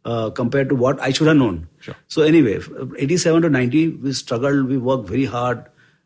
uh, 0.05 0.29
compared 0.31 0.69
to 0.69 0.75
what 0.75 0.99
I 0.99 1.11
should 1.11 1.27
have 1.27 1.37
known. 1.37 1.67
Sure. 1.79 1.95
So 2.07 2.21
anyway, 2.23 2.59
87 2.97 3.43
to 3.43 3.49
90, 3.49 3.87
we 3.89 4.13
struggled. 4.13 4.67
We 4.67 4.77
worked 4.77 5.07
very 5.09 5.25
hard. 5.25 5.65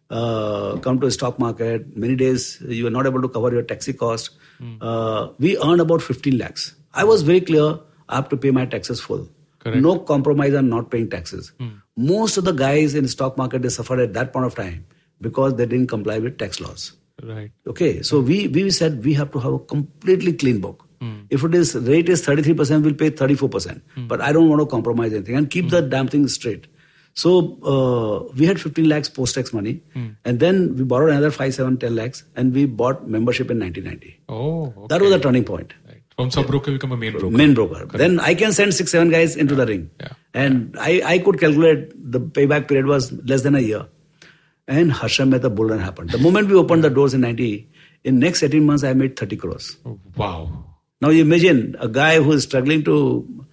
Uh, 0.09 0.77
come 0.77 0.99
to 0.99 1.07
a 1.07 1.11
stock 1.11 1.37
market. 1.37 1.95
Many 1.95 2.15
days 2.15 2.59
you 2.67 2.83
were 2.83 2.89
not 2.89 3.05
able 3.05 3.21
to 3.21 3.29
cover 3.29 3.51
your 3.51 3.61
taxi 3.61 3.93
cost. 3.93 4.31
Hmm. 4.57 4.77
Uh, 4.81 5.29
we 5.37 5.57
earned 5.59 5.81
about 5.81 6.01
15 6.01 6.37
lakhs. 6.37 6.75
I 6.93 7.03
was 7.03 7.21
very 7.21 7.41
clear. 7.41 7.79
I 8.07 8.15
have 8.15 8.29
to 8.29 8.37
pay 8.37 8.49
my 8.49 8.65
taxes 8.65 8.99
full. 8.99 9.29
Correct. 9.59 9.81
No 9.81 9.99
compromise 9.99 10.55
on 10.55 10.69
not 10.69 10.89
paying 10.89 11.09
taxes. 11.09 11.51
Hmm. 11.59 11.69
Most 11.95 12.37
of 12.37 12.45
the 12.45 12.53
guys 12.53 12.95
in 12.95 13.07
stock 13.07 13.37
market 13.37 13.61
they 13.61 13.69
suffered 13.69 13.99
at 13.99 14.13
that 14.13 14.33
point 14.33 14.45
of 14.45 14.55
time 14.55 14.85
because 15.21 15.55
they 15.55 15.65
didn't 15.65 15.87
comply 15.87 16.17
with 16.17 16.39
tax 16.39 16.59
laws. 16.59 16.93
Right. 17.21 17.51
Okay, 17.67 18.01
so 18.01 18.21
we, 18.21 18.47
we 18.47 18.71
said 18.71 19.03
we 19.03 19.13
have 19.13 19.31
to 19.31 19.39
have 19.39 19.53
a 19.53 19.59
completely 19.59 20.33
clean 20.33 20.59
book. 20.59 20.85
Hmm. 21.01 21.21
If 21.29 21.43
it 21.43 21.53
is 21.53 21.75
rate 21.75 22.09
is 22.09 22.25
33%, 22.25 22.83
we'll 22.83 22.93
pay 22.93 23.11
34%. 23.11 23.81
But 24.07 24.21
I 24.21 24.31
don't 24.31 24.49
want 24.49 24.61
to 24.61 24.65
compromise 24.65 25.13
anything 25.13 25.35
and 25.35 25.49
keep 25.49 25.69
the 25.69 25.81
damn 25.81 26.07
thing 26.07 26.27
straight. 26.27 26.67
So 27.13 27.57
uh, 27.63 28.33
we 28.37 28.45
had 28.45 28.61
15 28.61 28.87
lakhs 28.87 29.09
post 29.09 29.35
tax 29.35 29.51
money, 29.53 29.81
and 30.23 30.39
then 30.39 30.75
we 30.77 30.83
borrowed 30.83 31.09
another 31.11 31.31
5, 31.31 31.53
7, 31.53 31.77
10 31.77 31.95
lakhs, 31.95 32.23
and 32.35 32.53
we 32.53 32.65
bought 32.65 33.07
membership 33.07 33.51
in 33.51 33.59
1990. 33.59 34.21
Oh. 34.29 34.73
Okay. 34.77 34.87
That 34.89 35.01
was 35.01 35.11
the 35.11 35.19
turning 35.19 35.43
point. 35.43 35.73
Right. 35.87 36.01
From 36.15 36.31
sub 36.31 36.47
broker 36.47 36.71
become 36.71 36.91
a 36.91 36.97
main 36.97 37.13
broker. 37.13 37.29
Main 37.29 37.53
broker. 37.53 37.85
Then 37.97 38.19
I 38.19 38.35
can 38.35 38.51
send 38.51 38.73
six, 38.73 38.91
seven 38.91 39.09
guys 39.09 39.35
into 39.35 39.55
the 39.55 39.65
ring. 39.65 39.89
Yeah. 39.99 40.13
And 40.33 40.75
I, 40.79 41.01
I 41.05 41.19
could 41.19 41.39
calculate 41.39 41.91
the 41.95 42.19
payback 42.19 42.67
period 42.67 42.85
was 42.85 43.11
less 43.11 43.41
than 43.41 43.55
a 43.55 43.59
year. 43.61 43.87
And 44.67 44.91
Harshad 44.91 45.29
Mehta 45.29 45.49
bull 45.49 45.65
run 45.65 45.79
happened. 45.79 46.11
The 46.11 46.19
moment 46.19 46.47
we 46.47 46.55
opened 46.55 46.83
the 46.83 46.89
doors 46.89 47.13
in 47.13 47.21
90, 47.21 47.69
in 48.03 48.19
next 48.19 48.43
18 48.43 48.65
months, 48.65 48.83
I 48.83 48.93
made 48.93 49.17
30 49.17 49.37
crores. 49.37 49.77
Wow. 50.15 50.65
Now 51.01 51.09
you 51.09 51.21
imagine 51.21 51.75
a 51.79 51.87
guy 51.87 52.21
who 52.21 52.31
is 52.33 52.43
struggling 52.43 52.83
to 52.83 53.45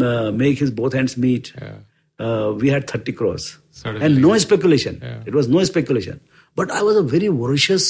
uh, 0.00 0.30
make 0.30 0.58
his 0.58 0.70
both 0.70 0.92
hands 0.92 1.16
meet. 1.16 1.52
Yeah. 1.60 1.74
Uh, 2.22 2.52
we 2.62 2.68
had 2.68 2.88
30 2.88 3.12
crores. 3.12 3.58
Suddenly. 3.72 4.06
And 4.06 4.22
no 4.22 4.38
speculation. 4.38 4.98
Yeah. 5.02 5.22
It 5.26 5.34
was 5.34 5.48
no 5.48 5.62
speculation. 5.64 6.20
But 6.54 6.70
I 6.70 6.82
was 6.82 6.96
a 6.96 7.02
very 7.02 7.28
voracious, 7.28 7.86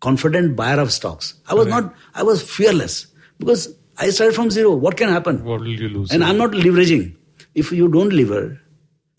confident 0.00 0.56
buyer 0.56 0.80
of 0.80 0.92
stocks. 0.92 1.34
I 1.48 1.54
was 1.54 1.66
not, 1.66 1.94
I 2.14 2.22
was 2.22 2.42
fearless 2.42 3.06
because 3.38 3.68
I 3.98 4.10
started 4.10 4.34
from 4.34 4.50
zero. 4.50 4.74
What 4.74 4.96
can 4.96 5.08
happen? 5.08 5.44
What 5.44 5.60
will 5.60 5.68
you 5.68 5.88
lose? 5.88 6.10
And 6.12 6.24
I'm 6.24 6.38
not 6.38 6.52
leveraging. 6.52 7.14
If 7.54 7.70
you 7.72 7.88
don't 7.88 8.10
lever, 8.10 8.60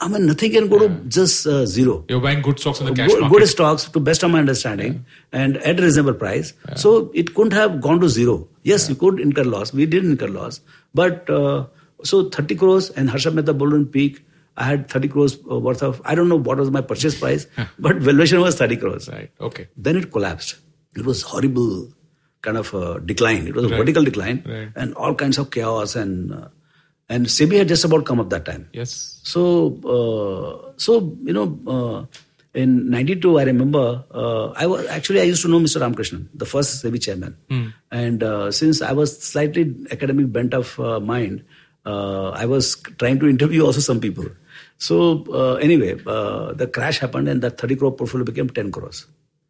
I 0.02 0.08
mean, 0.08 0.26
nothing 0.26 0.52
can 0.52 0.69
go 0.69 0.80
to 0.80 0.89
just 1.10 1.45
uh, 1.45 1.65
zero. 1.65 2.06
You're 2.08 2.22
buying 2.22 2.41
good 2.41 2.60
stocks 2.60 2.80
in 2.80 2.86
the 2.86 2.93
cash 2.93 3.10
Good, 3.10 3.22
market. 3.22 3.38
good 3.38 3.48
stocks 3.50 3.84
to 3.89 4.00
best 4.00 4.24
of 4.24 4.32
my 4.32 4.39
understanding 4.39 5.06
and 5.34 5.58
at 5.58 5.80
a 5.80 5.84
reasonable 5.84 6.13
price. 6.13 6.54
So 6.76 7.12
it 7.13 7.36
couldn't 7.36 7.52
have 7.54 7.82
gone 7.82 8.00
to 8.00 8.10
zero. 8.10 8.48
Yes, 8.63 8.88
you 8.89 8.95
could 8.95 9.19
incur 9.19 9.43
loss. 9.43 9.74
We 9.74 9.86
did 9.86 10.06
incur 10.06 10.28
loss. 10.30 10.62
But 10.93 11.30
uh, 11.30 11.65
so 12.04 12.30
30 12.30 12.56
crores 12.56 12.89
and 12.91 13.10
Harshad 13.10 13.34
Mehta 13.34 13.54
Bull 13.54 13.67
Run 13.67 13.86
Peak, 13.88 14.22
I 14.60 14.65
had 14.69 14.88
30 14.93 15.08
crores 15.15 15.34
worth 15.67 15.82
of, 15.88 16.02
I 16.06 16.15
don't 16.19 16.30
know 16.30 16.36
what 16.48 16.58
was 16.63 16.69
my 16.78 16.82
purchase 16.82 17.17
price, 17.19 17.48
but 17.88 17.98
valuation 18.08 18.41
was 18.41 18.56
30 18.62 18.78
crores. 18.78 19.10
Right. 19.10 19.32
Okay. 19.50 19.67
Then 19.88 19.95
it 20.04 20.12
collapsed. 20.12 20.56
It 20.95 21.06
was 21.06 21.22
horrible 21.34 21.88
kind 22.48 22.58
of 22.58 22.74
uh, 22.76 23.00
decline. 23.12 23.48
It 23.48 23.56
was 23.56 23.65
a 23.65 23.69
Right. 23.69 23.78
vertical 23.84 24.04
decline 24.04 24.43
Right. 24.56 24.69
and 24.76 24.93
all 24.95 25.15
kinds 25.26 25.38
of 25.43 25.52
chaos 25.58 25.95
and 25.95 26.34
uh, 26.39 26.48
and 27.10 27.26
SEBI 27.36 27.58
had 27.60 27.67
just 27.69 27.86
about 27.89 28.06
come 28.06 28.19
up 28.24 28.30
that 28.36 28.45
time. 28.50 28.65
Yes. 28.80 28.91
So, 29.24 29.43
uh, 29.98 30.74
so 30.88 30.98
you 31.30 31.34
know, 31.39 31.48
uh, 31.78 32.00
In 32.60 32.72
92, 32.91 33.32
I 33.39 33.43
remember, 33.48 33.82
uh, 34.22 34.45
I 34.62 34.65
was 34.69 34.86
actually, 34.93 35.19
I 35.24 35.26
used 35.32 35.43
to 35.45 35.50
know 35.52 35.60
Mr. 35.65 35.82
ramkrishnan 35.84 36.22
the 36.43 36.48
first 36.54 36.72
SEBI 36.84 37.00
chairman. 37.06 37.36
And 37.98 38.24
uh, 38.30 38.50
since 38.60 38.82
I 38.82 38.93
was 39.00 39.12
slightly 39.26 39.65
academic 39.95 40.32
bent 40.38 40.56
of 40.60 40.72
uh, 40.80 41.00
mind, 41.12 41.43
uh, 41.86 42.30
I 42.43 42.48
was 42.54 42.72
trying 43.04 43.19
to 43.22 43.30
interview 43.34 43.62
also 43.67 43.84
some 43.89 44.02
people. 44.06 44.26
So 44.80 44.98
uh, 45.39 45.56
anyway, 45.56 45.92
uh, 46.08 46.54
the 46.54 46.65
crash 46.68 47.00
happened 47.00 47.28
and 47.28 47.42
that 47.44 47.58
30 47.60 47.76
crore 47.76 47.92
portfolio 47.96 48.26
became 48.26 48.50
10 48.50 48.72
crores. 48.72 49.06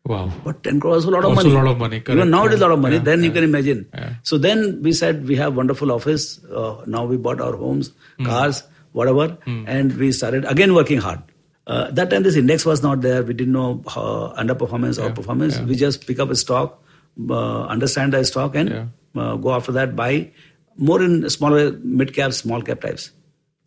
Wow. 0.05 0.31
But 0.43 0.63
10 0.63 0.79
crores 0.79 1.03
is 1.03 1.05
a 1.05 1.11
lot 1.11 1.23
of 1.23 1.31
Also 1.37 1.43
money. 1.43 1.55
a 1.55 1.63
lot 1.63 1.71
of 1.71 1.77
money, 1.77 1.99
correct. 2.01 2.17
Even 2.17 2.31
now 2.31 2.45
it 2.45 2.53
is 2.53 2.61
a 2.61 2.63
lot 2.67 2.71
of 2.71 2.79
money. 2.79 2.95
yeah, 2.95 3.03
then 3.03 3.23
you 3.23 3.31
can 3.31 3.43
imagine. 3.43 3.85
Yeah. 3.93 4.13
So 4.23 4.37
then 4.39 4.81
we 4.81 4.91
said 4.93 5.27
we 5.27 5.35
have 5.35 5.55
wonderful 5.55 5.91
office. 5.91 6.43
Uh, 6.45 6.83
now 6.87 7.05
we 7.05 7.17
bought 7.17 7.39
our 7.47 7.55
homes, 7.55 7.91
Hmm. 8.17 8.25
cars, 8.25 8.63
whatever, 8.93 9.37
and 9.45 9.95
we 9.97 10.11
started 10.11 10.45
again 10.45 10.73
working 10.73 10.97
hard. 11.07 11.19
Uh, 11.67 11.91
that 11.91 12.09
time 12.09 12.23
this 12.23 12.35
index 12.35 12.65
was 12.65 12.81
not 12.81 13.01
there. 13.01 13.21
We 13.21 13.35
didn't 13.35 13.53
know 13.53 13.83
uh, 13.95 14.33
underperformance 14.43 14.97
or 15.03 15.11
performance. 15.11 15.59
We 15.59 15.75
just 15.75 16.07
pick 16.07 16.17
up 16.19 16.31
a 16.31 16.35
stock, 16.35 16.81
uh, 17.29 17.61
understand 17.75 18.13
the 18.13 18.23
stock, 18.25 18.55
and 18.55 18.69
Yeah. 18.69 18.85
uh, 19.15 19.35
go 19.35 19.53
after 19.53 19.71
that. 19.73 19.95
Buy 19.95 20.31
more 20.77 21.03
in 21.03 21.29
smaller 21.29 21.71
mid 21.83 22.15
cap, 22.15 22.33
small 22.33 22.63
cap 22.71 22.81
types. 22.81 23.11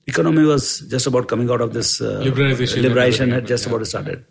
Economy 0.07 0.45
was 0.45 0.81
just 0.81 1.07
about 1.07 1.29
coming 1.29 1.51
out 1.51 1.61
of 1.61 1.73
this 1.73 2.01
uh, 2.01 2.23
Liberalization 2.25 2.83
Liberation 2.83 3.31
had 3.31 3.47
just 3.47 3.65
happened, 3.65 3.83
about 3.83 3.87
started. 3.87 4.25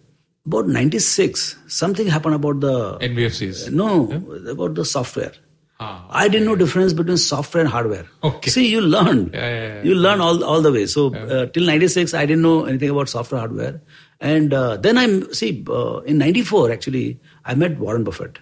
About 0.45 0.67
96, 0.67 1.57
something 1.67 2.07
happened 2.07 2.35
about 2.35 2.59
the 2.59 2.97
NBFCs. 2.99 3.71
no, 3.71 4.11
about 4.49 4.75
the 4.75 4.83
software. 4.83 5.31
Ah, 5.79 6.05
I 6.11 6.27
didn't 6.27 6.45
know 6.45 6.55
difference 6.55 6.93
between 6.93 7.17
software 7.17 7.61
and 7.61 7.69
hardware. 7.69 8.05
Okay. 8.23 8.51
See, 8.51 8.67
you 8.67 8.81
learn. 8.81 9.31
Yeah, 9.33 9.39
yeah, 9.49 9.75
yeah. 9.75 9.83
You 9.83 9.95
learn 9.95 10.21
all, 10.21 10.43
all 10.43 10.61
the 10.61 10.71
way. 10.71 10.85
So 10.85 11.13
uh, 11.15 11.47
till 11.47 11.65
96, 11.65 12.13
I 12.13 12.25
didn't 12.27 12.43
know 12.43 12.65
anything 12.65 12.89
about 12.91 13.09
software, 13.09 13.39
hardware. 13.39 13.81
And 14.19 14.53
uh, 14.53 14.77
then 14.77 14.97
I, 14.99 15.07
see, 15.31 15.65
uh, 15.67 16.01
in 16.01 16.19
94, 16.19 16.71
actually, 16.71 17.19
I 17.45 17.55
met 17.55 17.79
Warren 17.79 18.03
Buffett. 18.03 18.37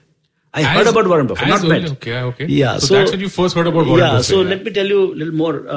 I 0.53 0.63
heard 0.63 0.87
about 0.87 1.07
Warren 1.07 1.27
Buffett, 1.27 1.47
not 1.47 1.63
early- 1.63 1.79
met. 1.81 1.91
okay, 1.91 2.19
okay. 2.21 2.45
Yeah. 2.47 2.79
So 2.79 2.95
that's 2.95 3.11
when 3.11 3.19
you 3.21 3.29
first 3.29 3.55
heard 3.55 3.67
about 3.67 3.85
Warren 3.85 3.99
yeah, 4.03 4.11
Buffett, 4.11 4.25
So 4.25 4.41
yeah. 4.41 4.49
let 4.49 4.63
me 4.65 4.71
tell 4.71 4.87
you 4.87 5.13
a 5.13 5.15
little 5.15 5.33
more. 5.33 5.69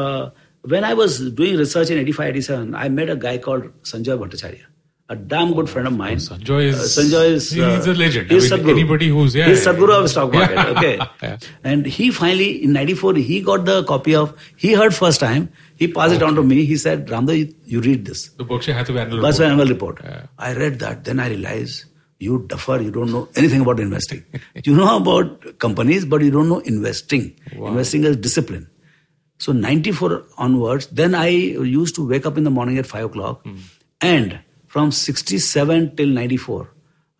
When 0.62 0.84
I 0.84 0.94
was 0.94 1.30
doing 1.32 1.56
research 1.56 1.90
in 1.90 1.98
85, 1.98 2.28
87, 2.30 2.74
I 2.74 2.88
met 2.88 3.10
a 3.10 3.16
guy 3.16 3.38
called 3.38 3.64
Sanjoy 3.82 4.16
Bhattacharyya. 4.18 4.64
A 5.08 5.16
damn 5.16 5.52
good 5.52 5.68
friend 5.68 5.88
of 5.88 5.94
mine. 5.96 6.16
Sanjay 6.18 6.66
is- 6.68 6.76
Uh, 6.98 7.02
Sanjoy 7.02 7.30
is. 7.30 7.50
he's 7.50 7.62
uh, 7.62 7.90
a 7.90 7.94
legend. 7.94 8.30
He's 8.30 8.50
I 8.50 8.56
mean, 8.56 8.64
Sadhguru. 8.66 8.70
anybody 8.70 9.08
who's- 9.08 9.34
yeah, 9.34 9.48
He's 9.48 9.66
yeah, 9.66 9.72
Sadhguru 9.72 9.88
yeah. 9.96 10.00
of 10.04 10.10
stock 10.10 10.32
market. 10.32 10.58
Okay. 10.76 10.98
Yeah. 11.22 11.36
And 11.64 11.84
he 11.96 12.10
finally, 12.10 12.62
in 12.64 12.72
94, 12.72 13.14
he 13.16 13.40
got 13.42 13.64
the 13.66 13.82
copy 13.84 14.14
of, 14.14 14.32
he 14.56 14.72
heard 14.72 14.94
first 14.94 15.20
time, 15.20 15.50
he 15.76 15.88
passed 15.88 16.14
it 16.14 16.22
on 16.22 16.34
to 16.36 16.42
me. 16.42 16.64
He 16.64 16.76
said, 16.76 17.10
Ramda, 17.10 17.36
you, 17.36 17.52
you 17.64 17.80
read 17.80 18.04
this. 18.06 18.28
The 18.38 18.44
Berkshire 18.44 18.72
Hathaway 18.72 19.00
annual 19.02 19.18
report. 19.18 19.40
annual 19.40 19.66
report. 19.66 20.00
I 20.38 20.54
read 20.54 20.78
that. 20.78 21.04
Then 21.04 21.18
I 21.20 21.28
realized 21.28 21.84
you 22.20 22.44
duffer, 22.46 22.80
you 22.80 22.92
don't 22.92 23.10
know 23.10 23.28
anything 23.36 23.60
about 23.62 23.80
investing. 23.80 24.24
you 24.64 24.74
know 24.74 24.96
about 24.96 25.58
companies, 25.58 26.04
but 26.06 26.22
you 26.22 26.30
don't 26.30 26.48
know 26.48 26.60
investing. 26.60 27.34
Wow. 27.56 27.68
Investing 27.68 28.04
is 28.04 28.16
discipline. 28.16 28.68
So 29.44 29.52
94 29.52 30.24
onwards, 30.38 30.86
then 30.98 31.14
I 31.20 31.28
used 31.28 31.96
to 31.96 32.06
wake 32.08 32.26
up 32.26 32.36
in 32.42 32.44
the 32.44 32.50
morning 32.58 32.78
at 32.82 32.86
5 32.86 33.06
o'clock. 33.06 33.42
Hmm. 33.46 33.56
And 34.00 34.38
from 34.74 34.92
67 34.92 35.96
till 35.96 36.08
94, 36.08 36.68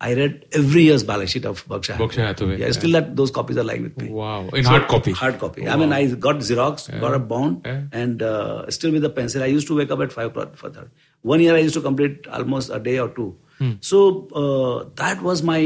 I 0.05 0.13
read 0.19 0.45
every 0.59 0.83
year's 0.83 1.03
balance 1.09 1.31
sheet 1.31 1.45
of 1.49 1.65
Berkshire. 1.67 1.97
Berkshire 1.97 2.25
Hathaway, 2.27 2.59
Yeah, 2.59 2.65
yeah. 2.67 2.71
still 2.77 2.91
that 2.95 3.09
those 3.17 3.29
copies 3.39 3.57
are 3.57 3.63
lying 3.63 3.83
with 3.83 3.97
me. 4.01 4.09
Wow. 4.09 4.47
In 4.61 4.63
hard 4.65 4.87
copy. 4.93 5.11
Hard 5.23 5.37
copy. 5.39 5.67
I 5.67 5.75
mean, 5.81 5.91
I 5.97 6.05
got 6.27 6.37
Xerox, 6.49 6.85
got 7.03 7.13
a 7.13 7.19
bound, 7.33 7.61
Yeah. 7.65 7.81
and 8.03 8.21
uh, 8.21 8.69
still 8.77 8.91
with 8.97 9.01
the 9.07 9.09
pencil. 9.09 9.43
I 9.43 9.47
used 9.57 9.67
to 9.73 9.75
wake 9.81 9.91
up 9.97 9.99
at 10.07 10.11
5 10.13 10.27
o'clock 10.31 10.55
for 10.63 10.69
that. 10.77 10.87
One 11.33 11.41
year 11.47 11.55
I 11.55 11.59
used 11.67 11.75
to 11.75 11.81
complete 11.89 12.27
almost 12.39 12.69
a 12.69 12.79
day 12.79 12.99
or 12.99 13.09
two. 13.19 13.27
Hmm. 13.59 13.73
So 13.81 14.05
uh, 14.43 14.89
that 15.03 15.21
was 15.21 15.43
my 15.51 15.59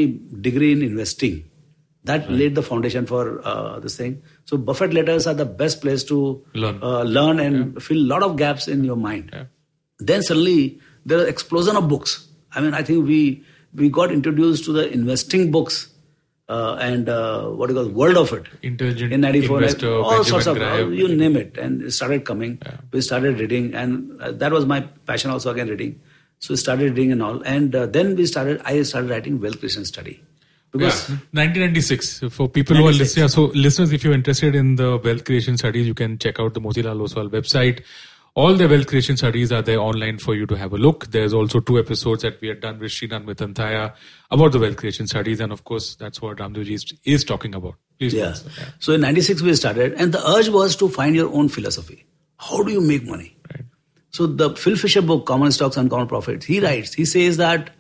degree 0.50 0.72
in 0.74 0.82
investing. 0.90 1.38
That 2.04 2.32
laid 2.32 2.56
the 2.56 2.64
foundation 2.64 3.06
for 3.06 3.24
uh, 3.54 3.80
this 3.86 3.98
thing. 3.98 4.22
So 4.50 4.58
Buffett 4.58 4.94
letters 4.94 5.28
are 5.28 5.34
the 5.34 5.46
best 5.46 5.82
place 5.82 6.04
to 6.06 6.18
Learn. 6.54 6.80
uh, 6.82 7.04
learn 7.04 7.40
and 7.40 7.84
fill 7.84 7.98
a 7.98 8.08
lot 8.14 8.24
of 8.24 8.38
gaps 8.38 8.68
in 8.68 8.84
your 8.84 8.96
mind. 8.96 9.30
Yeah. 9.34 9.46
Then 10.00 10.24
suddenly 10.24 10.80
there 11.06 11.18
was 11.18 11.28
explosion 11.28 11.76
of 11.76 11.90
books. 11.90 12.28
I 12.54 12.62
mean, 12.62 12.74
I 12.74 12.82
think 12.82 13.06
we 13.06 13.44
we 13.74 13.90
got 13.90 14.12
introduced 14.12 14.64
to 14.66 14.74
the 14.74 14.90
investing 14.92 15.52
books 15.52 15.90
uh, 16.50 16.78
and 16.80 17.10
uh, 17.10 17.50
what 17.50 17.68
do 17.68 17.74
you 17.74 17.82
call 17.82 17.90
world 17.92 18.18
of 18.18 18.32
it 18.34 18.46
Intelligent 18.62 19.12
in 19.14 19.22
94 19.22 19.58
Investor, 19.58 19.94
all 19.94 20.04
Benjamin 20.12 20.24
sorts 20.26 20.48
of 20.48 20.56
Graham. 20.56 20.94
you 20.94 21.08
name 21.16 21.36
it 21.36 21.58
and 21.58 21.82
it 21.82 21.92
started 21.92 22.24
coming 22.26 22.58
we 22.92 23.02
started 23.02 23.40
reading 23.40 23.74
and 23.74 24.22
uh, 24.22 24.32
that 24.32 24.52
was 24.52 24.66
my 24.66 24.82
passion 25.06 25.30
also 25.32 25.52
again 25.52 25.68
reading 25.68 26.00
so 26.40 26.54
we 26.54 26.58
started 26.58 26.92
reading 26.92 27.12
and 27.12 27.22
all 27.22 27.42
and 27.44 27.76
uh, 27.76 27.86
then 27.86 28.16
we 28.16 28.26
started 28.26 28.62
i 28.64 28.82
started 28.84 29.10
writing 29.10 29.42
wealth 29.42 29.60
creation 29.60 29.84
study 29.84 30.24
because 30.72 31.10
yeah, 31.10 31.16
1996. 31.32 32.20
For 32.30 32.50
people 32.50 32.76
who 32.76 32.88
are 32.88 32.92
listening, 32.92 33.28
so 33.28 33.46
listeners, 33.54 33.92
if 33.92 34.04
you're 34.04 34.14
interested 34.14 34.56
in 34.56 34.76
the 34.76 34.98
wealth 34.98 35.26
creation 35.26 35.58
studies, 35.58 35.88
you 35.88 35.94
can 35.94 36.18
check 36.18 36.40
out 36.40 36.54
the 36.54 36.62
Motilal 36.62 37.08
Oswal 37.08 37.30
website. 37.30 37.84
All 38.36 38.54
the 38.54 38.68
wealth 38.68 38.86
creation 38.86 39.18
studies 39.18 39.52
are 39.52 39.64
there 39.64 39.80
online 39.80 40.20
for 40.20 40.36
you 40.36 40.46
to 40.46 40.56
have 40.56 40.72
a 40.72 40.78
look. 40.78 41.08
There's 41.08 41.34
also 41.34 41.60
two 41.60 41.80
episodes 41.80 42.22
that 42.22 42.40
we 42.40 42.50
had 42.50 42.60
done 42.60 42.78
with 42.78 42.92
Shrinath 42.92 43.26
Mithanthaya 43.26 43.94
about 44.30 44.52
the 44.52 44.60
wealth 44.60 44.78
creation 44.78 45.08
studies, 45.08 45.40
and 45.40 45.52
of 45.52 45.64
course, 45.64 45.96
that's 45.96 46.22
what 46.22 46.38
Raamdeoji 46.38 46.72
is, 46.72 46.94
is 47.04 47.24
talking 47.24 47.56
about. 47.56 47.76
Please, 47.98 48.14
yeah 48.14 48.36
yeah. 48.60 48.66
so 48.80 48.94
in 48.94 49.02
96 49.02 49.42
we 49.42 49.56
started 49.56 49.94
and 49.94 50.14
the 50.14 50.24
urge 50.30 50.50
was 50.50 50.76
to 50.76 50.88
find 50.88 51.16
your 51.16 51.34
own 51.34 51.50
philosophy 51.50 52.06
how 52.38 52.62
do 52.62 52.72
you 52.72 52.80
make 52.80 53.04
money 53.08 53.36
Right. 53.52 53.66
So 54.12 54.26
the 54.26 54.56
Phil 54.56 54.76
Fisher 54.76 55.02
book, 55.02 55.26
Common 55.26 55.52
Stocks 55.52 55.78
and 55.78 55.86
Uncommon 55.86 56.08
Profits, 56.08 56.46
he 56.46 56.60
writes, 56.60 56.94
he 56.94 57.06
says 57.06 57.38
that 57.38 57.72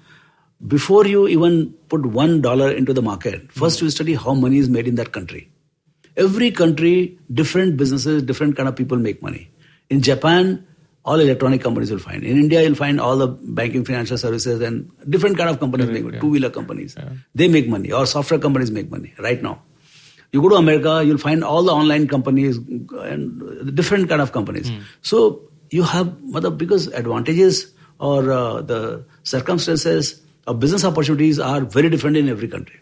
before 0.65 1.05
you 1.05 1.27
even 1.27 1.73
put 1.89 2.05
one 2.05 2.41
dollar 2.41 2.71
into 2.71 2.93
the 2.93 3.01
market, 3.01 3.51
first 3.51 3.81
you 3.81 3.89
study 3.89 4.15
how 4.15 4.33
money 4.33 4.57
is 4.57 4.69
made 4.69 4.87
in 4.87 4.95
that 4.95 5.11
country. 5.11 5.49
Every 6.15 6.49
country, 6.49 7.19
different 7.31 7.77
businesses, 7.77 8.23
different 8.23 8.55
kind 8.57 8.67
of 8.67 8.75
people 8.75 8.97
make 8.97 9.21
money. 9.21 9.51
In 9.89 10.01
Japan, 10.01 10.65
all 11.05 11.19
electronic 11.19 11.61
companies 11.61 11.91
will 11.91 11.99
find. 11.99 12.23
In 12.23 12.37
India, 12.37 12.63
you'll 12.63 12.75
find 12.75 12.99
all 12.99 13.15
the 13.17 13.27
banking, 13.27 13.85
financial 13.85 14.17
services, 14.17 14.61
and 14.61 14.91
different 15.07 15.37
kind 15.37 15.49
of 15.49 15.59
companies 15.59 15.87
make 15.93 16.03
money. 16.03 16.19
Two-wheeler 16.19 16.49
companies, 16.49 16.95
they 17.35 17.47
make 17.47 17.69
money, 17.69 17.91
or 17.91 18.05
software 18.05 18.39
companies 18.39 18.71
make 18.71 18.89
money 18.91 19.13
right 19.19 19.41
now. 19.41 19.61
You 20.33 20.41
go 20.41 20.49
to 20.49 20.55
America, 20.55 21.03
you'll 21.05 21.19
find 21.19 21.43
all 21.43 21.63
the 21.63 21.71
online 21.71 22.07
companies 22.07 22.57
and 22.57 23.75
different 23.75 24.09
kind 24.09 24.21
of 24.21 24.31
companies. 24.33 24.69
So 25.01 25.43
you 25.69 25.83
have 25.83 26.21
mother 26.23 26.49
because 26.49 26.87
advantages 26.87 27.71
or 27.99 28.31
uh, 28.31 28.61
the 28.61 29.05
circumstances 29.23 30.21
or 30.47 30.53
business 30.53 30.85
opportunities 30.85 31.39
are 31.39 31.61
very 31.61 31.89
different 31.89 32.17
in 32.17 32.29
every 32.29 32.47
country. 32.47 32.79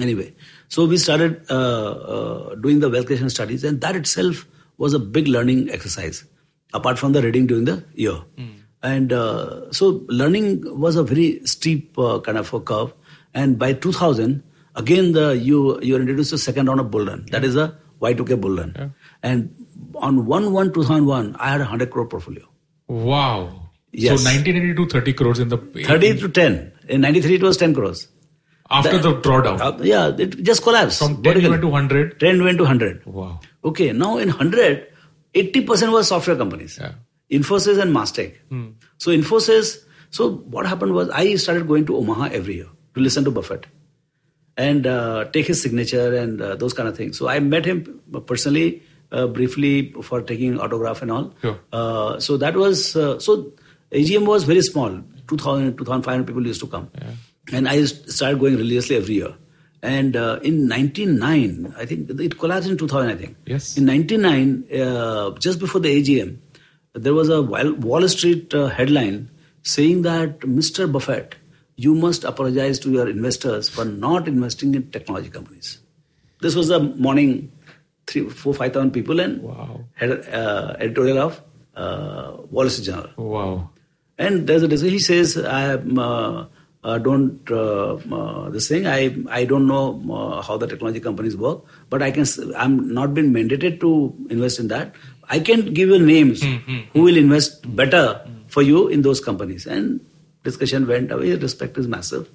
Anyway, 0.00 0.34
so 0.68 0.84
we 0.86 0.96
started 0.96 1.40
uh, 1.48 1.54
uh, 1.54 2.54
doing 2.56 2.80
the 2.80 2.90
wealth 2.90 3.06
creation 3.06 3.30
studies, 3.30 3.62
and 3.62 3.80
that 3.80 3.94
itself 3.94 4.44
was 4.76 4.92
a 4.92 4.98
big 4.98 5.28
learning 5.28 5.70
exercise, 5.70 6.24
apart 6.72 6.98
from 6.98 7.12
the 7.12 7.22
reading 7.22 7.46
during 7.46 7.64
the 7.64 7.84
year. 7.94 8.16
And 8.82 9.12
uh, 9.12 9.72
so 9.72 10.04
learning 10.08 10.64
was 10.78 10.96
a 10.96 11.04
very 11.04 11.40
steep 11.46 11.96
uh, 11.98 12.18
kind 12.20 12.36
of 12.36 12.52
a 12.52 12.60
curve. 12.60 12.92
And 13.32 13.58
by 13.58 13.72
2000, 13.72 14.42
again, 14.74 15.12
the 15.12 15.36
you 15.36 15.80
you 15.80 15.96
are 15.96 16.00
introduced 16.00 16.30
to 16.30 16.38
second 16.38 16.66
round 16.66 16.80
of 16.80 16.90
bull 16.90 17.06
run. 17.06 17.26
That 17.30 17.44
is 17.44 17.54
the 17.54 17.76
Y2K 18.02 18.40
bull 18.40 18.56
run. 18.56 18.94
And 19.22 19.54
on 19.94 20.26
1 20.26 20.52
1 20.52 20.72
2001, 20.72 21.36
I 21.38 21.50
had 21.52 21.60
a 21.60 21.64
100 21.64 21.90
crore 21.90 22.06
portfolio. 22.06 22.44
Wow. 22.88 23.63
Yes. 23.94 24.22
So 24.22 24.28
1982, 24.28 24.88
30 24.88 25.12
crores 25.12 25.38
in 25.38 25.48
the 25.48 25.58
30 25.58 26.18
to 26.20 26.28
10. 26.28 26.72
In 26.88 27.00
93, 27.00 27.36
it 27.36 27.42
was 27.42 27.56
10 27.56 27.74
crores. 27.74 28.08
after 28.70 28.98
the 28.98 29.12
drawdown. 29.24 29.60
Uh, 29.60 29.82
yeah, 29.82 30.08
it 30.18 30.42
just 30.42 30.62
collapsed. 30.62 30.98
From 30.98 31.22
10 31.22 31.22
vertically. 31.22 31.50
went 31.50 31.62
to 31.62 31.68
100. 31.68 32.20
10 32.20 32.44
went 32.44 32.58
to 32.58 32.64
100. 32.64 33.06
Wow. 33.06 33.40
Okay, 33.64 33.92
now 33.92 34.18
in 34.18 34.28
100, 34.28 34.86
80% 35.34 35.92
was 35.92 36.08
software 36.08 36.36
companies. 36.36 36.78
Yeah. 36.80 36.92
Infosys 37.30 37.80
and 37.80 37.94
Mastech. 37.94 38.34
So 38.98 39.10
Infosys, 39.10 39.78
so 40.10 40.30
what 40.56 40.66
happened 40.66 40.92
was 40.94 41.08
I 41.10 41.34
started 41.36 41.68
going 41.68 41.86
to 41.86 41.96
Omaha 41.96 42.30
every 42.32 42.56
year 42.56 42.68
to 42.94 43.00
listen 43.00 43.24
to 43.24 43.30
Buffett 43.30 43.66
and 44.56 44.86
uh, 44.86 45.24
take 45.32 45.46
his 45.46 45.60
signature 45.62 46.14
and 46.16 46.40
uh, 46.40 46.54
those 46.56 46.72
kind 46.72 46.88
of 46.88 46.96
things. 46.96 47.18
So 47.18 47.28
I 47.28 47.40
met 47.40 47.64
him 47.64 48.00
personally, 48.26 48.82
uh, 49.12 49.26
briefly 49.26 49.92
for 50.02 50.22
taking 50.22 50.58
autograph 50.60 51.02
and 51.02 51.10
all. 51.10 51.34
Sure. 51.42 51.58
Uh, 51.72 52.20
so 52.20 52.36
that 52.36 52.56
was, 52.56 52.94
uh, 52.96 53.18
so 53.18 53.52
AGM 53.94 54.26
was 54.26 54.44
very 54.44 54.62
small. 54.62 55.00
2000, 55.28 55.76
2500 55.78 56.26
people 56.26 56.46
used 56.46 56.60
to 56.60 56.66
come. 56.66 56.90
And 57.52 57.68
I 57.68 57.84
started 57.84 58.40
going 58.40 58.56
religiously 58.56 58.96
every 58.96 59.14
year. 59.14 59.34
And 59.82 60.16
uh, 60.16 60.40
in 60.42 60.66
99, 60.66 61.74
I 61.78 61.84
think 61.86 62.10
it 62.10 62.38
collapsed 62.38 62.68
in 62.70 62.76
2000, 62.78 63.10
I 63.10 63.14
think. 63.16 63.36
Yes. 63.46 63.76
In 63.76 63.84
99, 63.84 64.64
uh, 64.80 65.30
just 65.38 65.58
before 65.60 65.80
the 65.80 66.02
AGM, 66.02 66.38
there 66.94 67.12
was 67.14 67.28
a 67.28 67.42
Wall 67.42 68.06
Street 68.08 68.52
uh, 68.54 68.66
headline 68.68 69.30
saying 69.62 70.02
that 70.02 70.40
Mr. 70.40 70.90
Buffett, 70.90 71.34
you 71.76 71.94
must 71.94 72.24
apologize 72.24 72.78
to 72.80 72.90
your 72.90 73.08
investors 73.08 73.68
for 73.68 73.84
not 73.84 74.26
investing 74.28 74.74
in 74.74 74.90
technology 74.90 75.28
companies. 75.28 75.80
This 76.40 76.54
was 76.54 76.68
the 76.68 76.80
morning, 76.80 77.52
three, 78.06 78.28
four, 78.30 78.54
five 78.54 78.72
thousand 78.72 78.92
people, 78.92 79.20
and 79.20 79.42
Wow. 79.42 79.84
had 79.94 80.10
uh, 80.28 80.76
editorial 80.78 81.18
of 81.18 81.42
uh, 81.74 82.36
Wall 82.50 82.68
Street 82.70 82.84
Journal. 82.86 83.10
Wow. 83.16 83.70
And 84.18 84.46
there's 84.46 84.62
a 84.62 84.68
discussion. 84.68 84.92
He 84.92 84.98
says, 85.00 85.36
I 85.38 85.74
uh, 85.74 86.46
uh, 86.84 86.98
don't 86.98 87.50
uh, 87.50 87.94
uh, 87.94 88.50
this 88.50 88.68
thing. 88.68 88.86
I 88.86 89.16
I 89.28 89.44
don't 89.44 89.66
know 89.66 90.00
uh, 90.12 90.42
how 90.42 90.56
the 90.56 90.66
technology 90.66 91.00
companies 91.00 91.36
work, 91.36 91.64
but 91.90 92.02
I 92.02 92.10
can. 92.10 92.26
I'm 92.56 92.92
not 92.94 93.14
been 93.14 93.32
mandated 93.32 93.80
to 93.80 94.14
invest 94.30 94.60
in 94.60 94.68
that. 94.68 94.94
I 95.28 95.40
can 95.40 95.72
give 95.72 95.88
you 95.88 95.98
names 95.98 96.42
who 96.92 97.02
will 97.02 97.16
invest 97.16 97.74
better 97.74 98.20
for 98.48 98.62
you 98.62 98.88
in 98.88 99.00
those 99.02 99.20
companies. 99.20 99.66
And 99.66 100.00
discussion 100.44 100.86
went 100.86 101.10
away. 101.10 101.34
Respect 101.34 101.78
is 101.78 101.88
massive. 101.88 102.28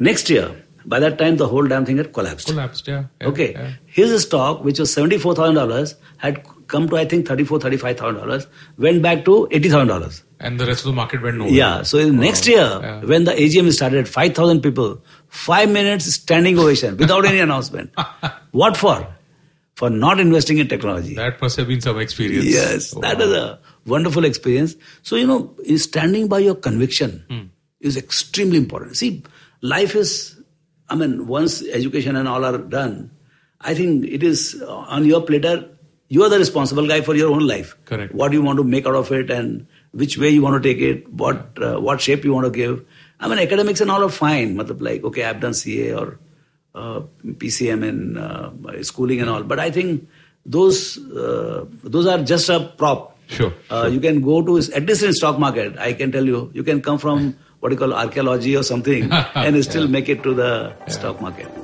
Next 0.00 0.28
year, 0.28 0.50
by 0.84 0.98
that 0.98 1.16
time, 1.16 1.36
the 1.36 1.46
whole 1.46 1.66
damn 1.66 1.86
thing 1.86 1.96
had 1.98 2.12
collapsed. 2.12 2.48
Collapsed, 2.48 2.88
yeah. 2.88 3.04
yeah, 3.20 3.28
Okay. 3.28 3.52
yeah. 3.52 3.70
His 3.86 4.20
stock, 4.22 4.64
which 4.64 4.80
was 4.80 4.94
$74,000, 4.94 5.94
had 6.16 6.42
come 6.66 6.88
to, 6.88 6.96
I 6.96 7.04
think, 7.04 7.26
$34,000, 7.28 7.78
$35,000, 7.94 8.46
went 8.78 9.00
back 9.00 9.24
to 9.26 9.48
$80,000. 9.52 10.23
And 10.44 10.60
the 10.60 10.66
rest 10.66 10.80
of 10.80 10.86
the 10.92 10.92
market 10.92 11.22
went 11.22 11.38
nowhere. 11.38 11.52
Yeah. 11.52 11.82
So 11.82 11.98
in 11.98 12.20
next 12.20 12.46
year, 12.46 12.58
yeah. 12.82 13.00
when 13.04 13.24
the 13.24 13.32
AGM 13.32 13.72
started, 13.72 14.08
5,000 14.08 14.60
people, 14.60 15.02
five 15.28 15.70
minutes 15.70 16.06
standing 16.14 16.58
ovation 16.58 16.96
without 16.96 17.24
any 17.24 17.40
announcement. 17.40 17.90
What 18.52 18.76
for? 18.76 18.96
For 19.74 19.90
not 19.90 20.20
investing 20.20 20.58
in 20.58 20.68
technology. 20.68 21.14
That 21.16 21.40
must 21.42 21.56
have 21.56 21.66
been 21.66 21.80
some 21.80 21.98
experience. 21.98 22.44
Yes, 22.46 22.90
that 23.06 23.20
is 23.20 23.32
a 23.32 23.58
wonderful 23.86 24.24
experience. 24.24 24.76
So, 25.02 25.16
you 25.16 25.26
know, 25.26 25.54
standing 25.76 26.28
by 26.28 26.38
your 26.40 26.54
conviction 26.54 27.24
Hmm. 27.28 27.40
is 27.80 27.96
extremely 27.96 28.58
important. 28.58 28.96
See, 28.96 29.24
life 29.62 29.96
is, 29.96 30.36
I 30.88 30.94
mean, 30.94 31.26
once 31.26 31.62
education 31.80 32.14
and 32.14 32.28
all 32.28 32.44
are 32.44 32.58
done, 32.58 33.10
I 33.60 33.74
think 33.74 34.04
it 34.04 34.22
is 34.22 34.62
on 34.68 35.06
your 35.06 35.22
platter. 35.22 35.56
You 36.08 36.22
are 36.22 36.28
the 36.28 36.38
responsible 36.38 36.86
guy 36.86 37.00
for 37.00 37.16
your 37.16 37.32
own 37.32 37.44
life. 37.46 37.74
Correct. 37.86 38.14
What 38.14 38.30
do 38.30 38.36
you 38.36 38.42
want 38.42 38.58
to 38.58 38.64
make 38.64 38.86
out 38.86 38.94
of 38.94 39.10
it 39.10 39.30
and 39.30 39.66
which 39.94 40.18
way 40.18 40.30
you 40.30 40.42
want 40.42 40.62
to 40.62 40.68
take 40.68 40.82
it, 40.82 41.08
what 41.12 41.58
uh, 41.62 41.78
what 41.80 42.00
shape 42.00 42.24
you 42.24 42.32
want 42.34 42.46
to 42.46 42.50
give. 42.50 42.84
I 43.20 43.28
mean, 43.28 43.38
academics 43.38 43.80
and 43.80 43.90
all 43.90 44.02
are 44.04 44.10
fine. 44.10 44.54
Matlab, 44.56 44.80
like, 44.80 45.04
okay, 45.04 45.24
I've 45.24 45.40
done 45.40 45.54
CA 45.54 45.94
or 45.94 46.18
uh, 46.74 47.00
PCM 47.24 47.84
in 47.88 48.18
uh, 48.18 48.50
schooling 48.82 49.20
and 49.20 49.30
all. 49.30 49.42
But 49.42 49.60
I 49.60 49.70
think 49.70 50.08
those 50.44 50.98
uh, 50.98 51.64
those 51.84 52.06
are 52.06 52.22
just 52.22 52.48
a 52.48 52.60
prop. 52.76 53.10
Sure, 53.26 53.52
Uh, 53.70 53.88
You 53.90 54.00
can 54.00 54.20
go 54.20 54.42
to 54.42 54.58
at 54.58 54.84
least 54.84 55.02
in 55.02 55.12
stock 55.14 55.38
market. 55.38 55.78
I 55.78 55.94
can 55.94 56.12
tell 56.12 56.26
you, 56.26 56.50
you 56.52 56.62
can 56.62 56.82
come 56.82 56.98
from 56.98 57.34
what 57.60 57.72
you 57.72 57.78
call 57.78 57.94
archaeology 57.94 58.54
or 58.56 58.62
something 58.62 59.10
and 59.34 59.64
still 59.64 59.88
make 59.88 60.10
it 60.10 60.22
to 60.24 60.34
the 60.34 60.50
stock 60.88 61.22
market. 61.22 61.63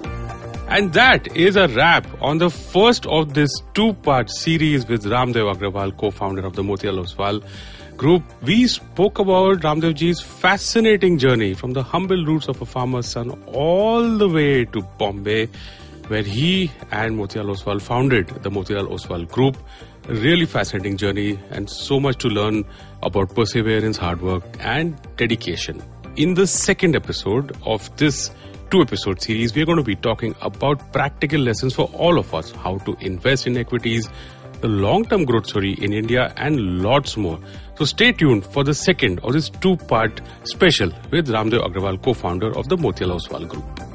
And 0.71 0.93
that 0.93 1.37
is 1.37 1.57
a 1.57 1.67
wrap 1.67 2.07
on 2.23 2.39
the 2.39 2.49
first 2.49 3.05
of 3.07 3.35
this 3.35 3.51
two-part 3.75 4.31
series 4.31 4.87
with 4.87 5.05
Raamdeo 5.05 5.53
Agrawal, 5.53 5.97
co-founder 5.97 6.47
of 6.47 6.55
the 6.55 6.63
Motilal 6.63 7.05
Oswal 7.05 7.45
Group. 7.97 8.23
We 8.43 8.69
spoke 8.69 9.19
about 9.19 9.63
Raamdeoji's 9.63 10.23
fascinating 10.23 11.19
journey 11.19 11.55
from 11.55 11.73
the 11.73 11.83
humble 11.83 12.25
roots 12.25 12.47
of 12.47 12.63
a 12.63 12.67
farmer's 12.67 13.09
son 13.09 13.33
all 13.49 14.17
the 14.17 14.29
way 14.29 14.65
to 14.67 14.81
Bombay, 14.97 15.49
where 16.07 16.23
he 16.23 16.71
and 16.93 17.19
Motilal 17.19 17.57
Oswal 17.57 17.83
founded 17.83 18.29
the 18.29 18.51
Motilal 18.51 18.87
Oswal 18.93 19.29
Group. 19.29 19.57
A 20.09 20.15
really 20.15 20.47
fascinating 20.47 20.97
journey 20.97 21.37
and 21.51 21.69
so 21.69 21.99
much 21.99 22.19
to 22.19 22.29
learn 22.29 22.65
about 23.03 23.35
perseverance, 23.35 23.97
hard 23.97 24.23
work, 24.23 24.45
and 24.61 24.97
dedication. 25.17 25.83
In 26.15 26.35
the 26.35 26.47
second 26.47 26.95
episode 26.95 27.57
of 27.67 27.95
this 27.97 28.31
two 28.71 28.83
episode 28.83 29.21
series, 29.21 29.55
we're 29.55 29.67
going 29.67 29.79
to 29.79 29.85
be 29.85 29.97
talking 29.97 30.35
about 30.43 30.93
practical 30.93 31.41
lessons 31.41 31.75
for 31.75 31.87
all 31.93 32.19
of 32.19 32.33
us 32.33 32.53
how 32.53 32.79
to 32.79 32.97
invest 33.01 33.49
in 33.49 33.57
equities, 33.57 34.09
the 34.61 34.69
long 34.69 35.05
term 35.05 35.25
growth 35.25 35.47
story 35.47 35.73
in 35.81 35.93
India, 35.93 36.33
and 36.37 36.81
lots 36.81 37.17
more. 37.17 37.41
So 37.77 37.85
stay 37.85 38.13
tuned 38.13 38.47
for 38.47 38.63
the 38.63 38.75
second 38.75 39.19
of 39.21 39.33
this 39.33 39.49
two 39.49 39.77
part 39.77 40.21
special 40.45 40.93
with 41.11 41.29
Raamdeo 41.29 41.67
Agrawal, 41.67 42.01
co 42.01 42.15
founder 42.15 42.57
of 42.57 42.69
the 42.69 42.77
Motilal 42.77 43.19
Oswal 43.19 43.49
Group. 43.49 43.90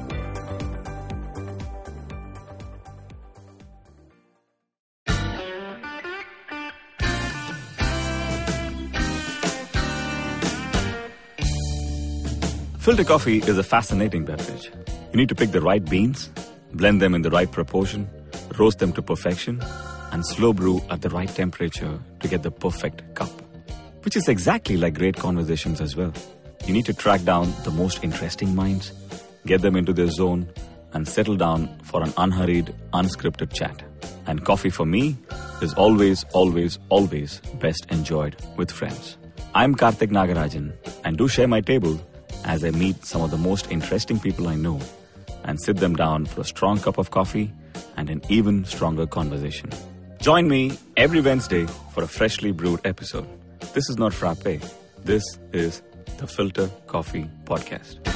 Filter 12.86 13.02
coffee 13.02 13.38
is 13.38 13.58
a 13.58 13.64
fascinating 13.64 14.24
beverage. 14.24 14.70
You 15.10 15.16
need 15.16 15.28
to 15.30 15.34
pick 15.34 15.50
the 15.50 15.60
right 15.60 15.84
beans, 15.84 16.30
blend 16.72 17.02
them 17.02 17.16
in 17.16 17.22
the 17.22 17.30
right 17.30 17.50
proportion, 17.50 18.08
roast 18.58 18.78
them 18.78 18.92
to 18.92 19.02
perfection, 19.02 19.60
and 20.12 20.24
slow 20.24 20.52
brew 20.52 20.80
at 20.88 21.02
the 21.02 21.10
right 21.10 21.28
temperature 21.28 21.98
to 22.20 22.28
get 22.28 22.44
the 22.44 22.52
perfect 22.52 23.02
cup. 23.16 23.28
Which 24.04 24.14
is 24.14 24.28
exactly 24.28 24.76
like 24.76 24.94
great 24.94 25.16
conversations 25.16 25.80
as 25.80 25.96
well. 25.96 26.12
You 26.64 26.72
need 26.72 26.86
to 26.86 26.94
track 26.94 27.24
down 27.24 27.52
the 27.64 27.72
most 27.72 28.04
interesting 28.04 28.54
minds, 28.54 28.92
get 29.46 29.62
them 29.62 29.74
into 29.74 29.92
their 29.92 30.10
zone, 30.10 30.48
and 30.92 31.08
settle 31.08 31.34
down 31.34 31.76
for 31.80 32.04
an 32.04 32.12
unhurried, 32.16 32.72
unscripted 32.92 33.52
chat. 33.52 33.82
And 34.28 34.44
coffee 34.44 34.70
for 34.70 34.86
me 34.86 35.16
is 35.60 35.74
always, 35.74 36.24
always, 36.32 36.78
always 36.88 37.40
best 37.58 37.84
enjoyed 37.90 38.36
with 38.56 38.70
friends. 38.70 39.16
I'm 39.56 39.74
Karthik 39.74 40.10
Nagarajan, 40.12 40.72
and 41.02 41.18
do 41.18 41.26
share 41.26 41.48
my 41.48 41.60
table 41.60 42.00
as 42.46 42.64
I 42.64 42.70
meet 42.70 43.04
some 43.04 43.22
of 43.22 43.30
the 43.30 43.36
most 43.36 43.70
interesting 43.70 44.18
people 44.18 44.48
I 44.48 44.54
know 44.54 44.80
and 45.44 45.60
sit 45.60 45.76
them 45.76 45.94
down 45.96 46.26
for 46.26 46.40
a 46.40 46.44
strong 46.44 46.78
cup 46.78 46.98
of 46.98 47.10
coffee 47.10 47.52
and 47.96 48.08
an 48.08 48.22
even 48.28 48.64
stronger 48.64 49.06
conversation. 49.06 49.70
Join 50.20 50.48
me 50.48 50.78
every 50.96 51.20
Wednesday 51.20 51.66
for 51.92 52.02
a 52.02 52.08
freshly 52.08 52.52
brewed 52.52 52.80
episode. 52.84 53.26
This 53.74 53.90
is 53.90 53.98
not 53.98 54.14
frappe. 54.14 54.60
This 55.04 55.22
is 55.52 55.82
the 56.18 56.26
Filter 56.26 56.70
Coffee 56.86 57.28
Podcast. 57.44 58.15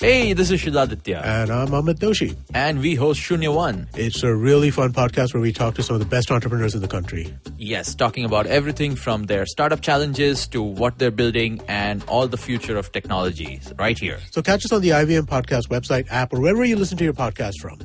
Hey, 0.00 0.32
this 0.32 0.50
is 0.50 0.62
Shidaditya, 0.62 1.22
And 1.22 1.50
I'm 1.50 1.68
Amit 1.68 1.98
Doshi. 1.98 2.34
and 2.54 2.80
we 2.80 2.94
host 2.94 3.20
Shunya 3.20 3.54
One. 3.54 3.86
It's 3.94 4.22
a 4.22 4.34
really 4.34 4.70
fun 4.70 4.94
podcast 4.94 5.34
where 5.34 5.42
we 5.42 5.52
talk 5.52 5.74
to 5.74 5.82
some 5.82 5.94
of 5.94 6.00
the 6.00 6.06
best 6.06 6.30
entrepreneurs 6.30 6.74
in 6.74 6.80
the 6.80 6.88
country. 6.88 7.34
Yes, 7.58 7.94
talking 7.94 8.24
about 8.24 8.46
everything 8.46 8.96
from 8.96 9.24
their 9.24 9.44
startup 9.44 9.82
challenges 9.82 10.46
to 10.48 10.62
what 10.62 10.98
they're 10.98 11.10
building 11.10 11.60
and 11.68 12.02
all 12.08 12.26
the 12.28 12.38
future 12.38 12.78
of 12.78 12.90
technologies 12.92 13.74
right 13.78 13.98
here. 13.98 14.18
So 14.30 14.40
catch 14.40 14.64
us 14.64 14.72
on 14.72 14.80
the 14.80 14.88
IVM 14.90 15.26
Podcast 15.26 15.68
website, 15.68 16.06
app, 16.10 16.32
or 16.32 16.40
wherever 16.40 16.64
you 16.64 16.76
listen 16.76 16.96
to 16.96 17.04
your 17.04 17.12
podcast 17.12 17.60
from. 17.60 17.78